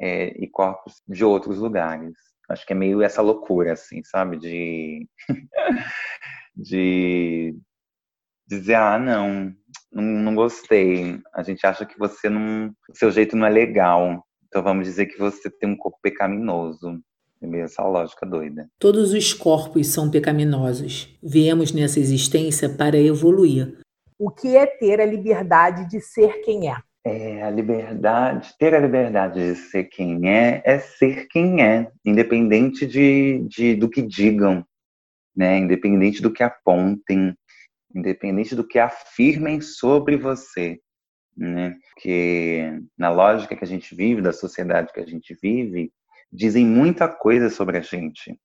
é, 0.00 0.28
e 0.42 0.48
corpos 0.48 1.02
de 1.08 1.24
outros 1.24 1.58
lugares. 1.58 2.14
Acho 2.48 2.66
que 2.66 2.72
é 2.72 2.76
meio 2.76 3.02
essa 3.02 3.22
loucura, 3.22 3.72
assim, 3.72 4.02
sabe? 4.04 4.36
De 4.36 5.08
de 6.54 7.56
dizer 8.46 8.74
ah 8.74 8.98
não, 8.98 9.52
não, 9.90 10.02
não 10.02 10.34
gostei. 10.34 11.20
A 11.34 11.42
gente 11.42 11.66
acha 11.66 11.86
que 11.86 11.98
você 11.98 12.28
não, 12.28 12.68
o 12.88 12.94
seu 12.94 13.10
jeito 13.10 13.36
não 13.36 13.46
é 13.46 13.50
legal. 13.50 14.24
Então 14.52 14.62
vamos 14.62 14.84
dizer 14.84 15.06
que 15.06 15.18
você 15.18 15.48
tem 15.48 15.70
um 15.70 15.76
corpo 15.76 15.98
pecaminoso. 16.02 17.00
É 17.40 17.46
meio 17.46 17.64
essa 17.64 17.82
lógica 17.82 18.26
doida. 18.26 18.68
Todos 18.78 19.14
os 19.14 19.32
corpos 19.32 19.86
são 19.86 20.10
pecaminosos. 20.10 21.08
Viemos 21.22 21.72
nessa 21.72 21.98
existência 21.98 22.68
para 22.68 22.98
evoluir. 22.98 23.78
O 24.18 24.30
que 24.30 24.54
é 24.54 24.66
ter 24.66 25.00
a 25.00 25.06
liberdade 25.06 25.88
de 25.88 26.02
ser 26.02 26.42
quem 26.42 26.70
é? 26.70 26.76
É, 27.02 27.42
a 27.42 27.48
liberdade, 27.50 28.52
ter 28.58 28.74
a 28.74 28.78
liberdade 28.78 29.40
de 29.40 29.54
ser 29.56 29.84
quem 29.84 30.28
é, 30.28 30.62
é 30.66 30.78
ser 30.78 31.26
quem 31.28 31.64
é, 31.64 31.90
independente 32.04 32.86
de, 32.86 33.46
de, 33.48 33.74
do 33.74 33.88
que 33.88 34.02
digam, 34.02 34.62
né? 35.34 35.56
independente 35.56 36.20
do 36.20 36.30
que 36.30 36.42
apontem, 36.42 37.34
independente 37.94 38.54
do 38.54 38.68
que 38.68 38.78
afirmem 38.78 39.62
sobre 39.62 40.18
você. 40.18 40.78
Né? 41.36 41.74
Porque 41.94 42.80
na 42.96 43.10
lógica 43.10 43.56
que 43.56 43.64
a 43.64 43.68
gente 43.68 43.94
vive, 43.94 44.20
da 44.20 44.32
sociedade 44.32 44.92
que 44.92 45.00
a 45.00 45.06
gente 45.06 45.36
vive, 45.40 45.92
dizem 46.32 46.66
muita 46.66 47.08
coisa 47.08 47.50
sobre 47.50 47.78
a 47.78 47.80
gente. 47.80 48.38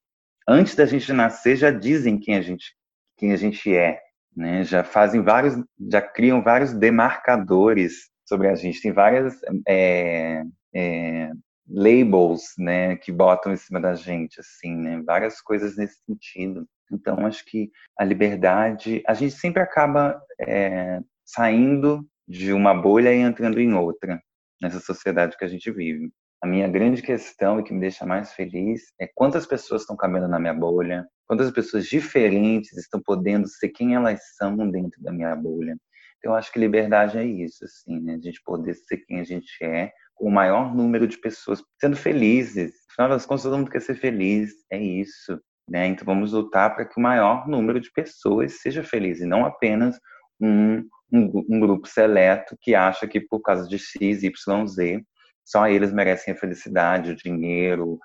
Antes 0.47 0.75
da 0.75 0.85
gente 0.85 1.11
nascer, 1.11 1.57
já 1.57 1.71
dizem 1.71 2.17
quem 2.17 2.35
a 2.35 2.41
gente, 2.41 2.73
quem 3.17 3.33
a 3.33 3.37
gente 3.37 3.75
é 3.75 4.01
né? 4.37 4.63
Já 4.63 4.83
fazem 4.83 5.21
vários, 5.23 5.55
já 5.91 5.99
criam 5.99 6.43
vários 6.43 6.71
demarcadores 6.71 8.11
sobre 8.23 8.47
a 8.47 8.55
gente. 8.55 8.81
Tem 8.81 8.91
várias 8.91 9.35
é, 9.67 10.43
é, 10.75 11.31
labels, 11.67 12.43
né, 12.59 12.95
que 12.97 13.11
botam 13.11 13.51
em 13.51 13.57
cima 13.57 13.81
da 13.81 13.95
gente, 13.95 14.39
assim, 14.39 14.75
né? 14.75 15.01
Várias 15.03 15.41
coisas 15.41 15.75
nesse 15.75 16.03
sentido. 16.05 16.67
Então, 16.91 17.25
acho 17.25 17.43
que 17.45 17.71
a 17.97 18.05
liberdade, 18.05 19.01
a 19.07 19.13
gente 19.15 19.33
sempre 19.33 19.61
acaba 19.61 20.21
é, 20.39 20.99
saindo 21.25 22.07
de 22.27 22.51
uma 22.53 22.73
bolha 22.73 23.13
e 23.13 23.19
entrando 23.19 23.59
em 23.59 23.73
outra 23.73 24.21
nessa 24.61 24.79
sociedade 24.79 25.37
que 25.37 25.45
a 25.45 25.47
gente 25.47 25.71
vive. 25.71 26.11
A 26.41 26.47
minha 26.47 26.67
grande 26.67 27.01
questão 27.01 27.59
e 27.59 27.63
que 27.63 27.73
me 27.73 27.79
deixa 27.79 28.05
mais 28.05 28.33
feliz 28.33 28.91
é 28.99 29.07
quantas 29.15 29.45
pessoas 29.45 29.81
estão 29.81 29.95
cabendo 29.95 30.27
na 30.27 30.39
minha 30.39 30.53
bolha, 30.53 31.07
quantas 31.25 31.49
pessoas 31.51 31.87
diferentes 31.87 32.77
estão 32.77 33.01
podendo 33.01 33.47
ser 33.47 33.69
quem 33.69 33.95
elas 33.95 34.19
são 34.35 34.55
dentro 34.69 35.01
da 35.01 35.11
minha 35.11 35.35
bolha. 35.35 35.75
Então, 36.17 36.31
eu 36.31 36.35
acho 36.35 36.51
que 36.51 36.59
liberdade 36.59 37.17
é 37.17 37.23
isso, 37.23 37.63
assim, 37.63 37.99
né? 38.01 38.15
A 38.15 38.19
gente 38.19 38.41
poder 38.43 38.73
ser 38.75 38.97
quem 38.97 39.19
a 39.19 39.23
gente 39.23 39.63
é, 39.63 39.91
com 40.15 40.27
o 40.27 40.31
maior 40.31 40.75
número 40.75 41.07
de 41.07 41.17
pessoas 41.17 41.63
sendo 41.79 41.95
felizes. 41.95 42.73
Afinal 42.91 43.09
das 43.09 43.25
contas, 43.25 43.43
todo 43.43 43.57
mundo 43.57 43.71
quer 43.71 43.81
ser 43.81 43.95
feliz, 43.95 44.51
é 44.71 44.79
isso. 44.79 45.39
Né? 45.69 45.87
Então, 45.87 46.05
vamos 46.05 46.33
lutar 46.33 46.75
para 46.75 46.85
que 46.85 46.99
o 46.99 47.03
maior 47.03 47.47
número 47.47 47.79
de 47.79 47.91
pessoas 47.91 48.61
seja 48.61 48.83
feliz, 48.83 49.19
e 49.19 49.25
não 49.25 49.45
apenas 49.45 49.99
um, 50.39 50.83
um, 51.11 51.45
um 51.49 51.59
grupo 51.59 51.87
seleto 51.87 52.57
que 52.59 52.75
acha 52.75 53.07
que 53.07 53.19
por 53.19 53.41
causa 53.41 53.67
de 53.67 53.77
X, 53.77 54.23
Y, 54.23 54.67
Z 54.67 55.03
só 55.45 55.67
eles 55.67 55.93
merecem 55.93 56.33
a 56.33 56.37
felicidade, 56.37 57.11
o 57.11 57.15
dinheiro, 57.15 57.97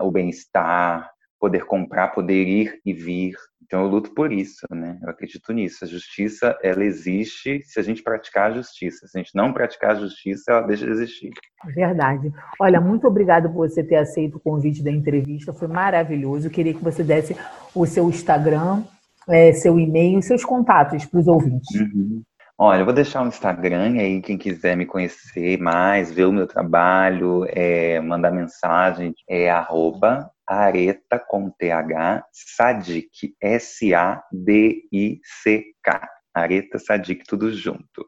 o 0.00 0.10
bem-estar, 0.12 1.10
poder 1.40 1.64
comprar, 1.66 2.08
poder 2.08 2.46
ir 2.46 2.80
e 2.86 2.92
vir. 2.92 3.34
Então 3.64 3.82
eu 3.82 3.88
luto 3.88 4.14
por 4.14 4.32
isso, 4.32 4.64
né? 4.70 4.98
Eu 5.02 5.10
acredito 5.10 5.52
nisso. 5.52 5.84
A 5.84 5.88
justiça, 5.88 6.56
ela 6.62 6.84
existe 6.84 7.62
se 7.64 7.80
a 7.80 7.82
gente 7.82 8.02
praticar 8.02 8.50
a 8.50 8.54
justiça. 8.54 9.08
Se 9.08 9.18
a 9.18 9.20
gente 9.20 9.34
não 9.34 9.52
praticar 9.52 9.90
a 9.90 9.94
justiça, 9.96 10.52
ela 10.52 10.60
deixa 10.62 10.86
de 10.86 10.92
existir. 10.92 11.30
Verdade. 11.74 12.32
Olha, 12.60 12.80
muito 12.80 13.08
obrigado 13.08 13.48
por 13.50 13.68
você 13.68 13.82
ter 13.82 13.96
aceito 13.96 14.36
o 14.36 14.40
convite 14.40 14.82
da 14.82 14.90
entrevista. 14.90 15.52
Foi 15.52 15.66
maravilhoso. 15.66 16.46
Eu 16.46 16.50
queria 16.52 16.74
que 16.74 16.84
você 16.84 17.02
desse 17.02 17.36
o 17.74 17.84
seu 17.86 18.08
Instagram, 18.08 18.84
é, 19.28 19.52
seu 19.52 19.78
e-mail, 19.80 20.22
seus 20.22 20.44
contatos 20.44 21.04
para 21.06 21.20
os 21.20 21.26
ouvintes. 21.26 21.80
Uhum. 21.80 22.22
Olha, 22.56 22.80
eu 22.80 22.84
vou 22.84 22.94
deixar 22.94 23.24
o 23.24 23.26
Instagram 23.26 23.98
aí, 23.98 24.22
quem 24.22 24.38
quiser 24.38 24.76
me 24.76 24.86
conhecer 24.86 25.58
mais, 25.60 26.12
ver 26.12 26.24
o 26.24 26.32
meu 26.32 26.46
trabalho, 26.46 27.44
é, 27.48 27.98
mandar 28.00 28.30
mensagem, 28.30 29.12
é 29.28 29.50
arroba 29.50 30.30
areta 30.46 31.18
com 31.18 31.50
TH, 31.50 32.24
Sadik, 32.32 33.34
S-A-D-I-C-K. 33.40 34.28
Areta 36.34 36.78
Sadik, 36.78 37.24
tudo 37.26 37.52
junto. 37.52 38.06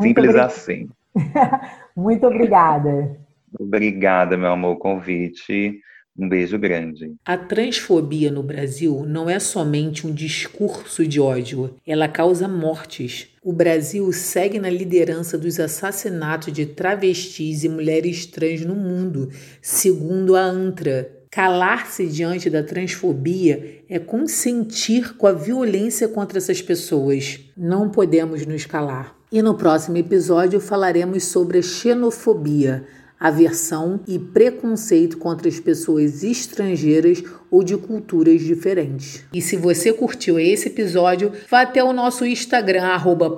Simples 0.00 0.34
assim. 0.36 0.88
Muito 1.96 2.26
obrigada. 2.26 3.18
Obrigada, 3.58 4.36
meu 4.36 4.52
amor, 4.52 4.76
convite. 4.78 5.80
Um 6.16 6.28
beijo 6.28 6.58
grande. 6.58 7.12
A 7.24 7.36
transfobia 7.36 8.30
no 8.30 8.42
Brasil 8.42 9.04
não 9.04 9.28
é 9.28 9.40
somente 9.40 10.06
um 10.06 10.14
discurso 10.14 11.06
de 11.06 11.20
ódio, 11.20 11.74
ela 11.86 12.06
causa 12.06 12.46
mortes. 12.46 13.33
O 13.46 13.52
Brasil 13.52 14.10
segue 14.10 14.58
na 14.58 14.70
liderança 14.70 15.36
dos 15.36 15.60
assassinatos 15.60 16.50
de 16.50 16.64
travestis 16.64 17.62
e 17.62 17.68
mulheres 17.68 18.24
trans 18.24 18.64
no 18.64 18.74
mundo, 18.74 19.28
segundo 19.60 20.34
a 20.34 20.40
ANTRA. 20.40 21.10
Calar-se 21.30 22.06
diante 22.06 22.48
da 22.48 22.62
transfobia 22.62 23.82
é 23.86 23.98
consentir 23.98 25.18
com 25.18 25.26
a 25.26 25.32
violência 25.32 26.08
contra 26.08 26.38
essas 26.38 26.62
pessoas. 26.62 27.40
Não 27.54 27.90
podemos 27.90 28.46
nos 28.46 28.64
calar. 28.64 29.14
E 29.30 29.42
no 29.42 29.58
próximo 29.58 29.98
episódio 29.98 30.58
falaremos 30.58 31.24
sobre 31.24 31.58
a 31.58 31.62
xenofobia 31.62 32.86
aversão 33.18 34.00
e 34.06 34.18
preconceito 34.18 35.18
contra 35.18 35.48
as 35.48 35.58
pessoas 35.60 36.22
estrangeiras 36.22 37.22
ou 37.50 37.62
de 37.62 37.76
culturas 37.76 38.40
diferentes. 38.40 39.24
E 39.32 39.40
se 39.40 39.56
você 39.56 39.92
curtiu 39.92 40.38
esse 40.38 40.68
episódio, 40.68 41.32
vá 41.50 41.62
até 41.62 41.82
o 41.82 41.92
nosso 41.92 42.26
Instagram, 42.26 42.82
arroba 42.82 43.30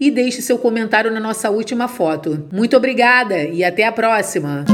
e 0.00 0.10
deixe 0.10 0.42
seu 0.42 0.58
comentário 0.58 1.10
na 1.10 1.20
nossa 1.20 1.50
última 1.50 1.88
foto. 1.88 2.46
Muito 2.52 2.76
obrigada 2.76 3.42
e 3.44 3.64
até 3.64 3.84
a 3.86 3.92
próxima! 3.92 4.64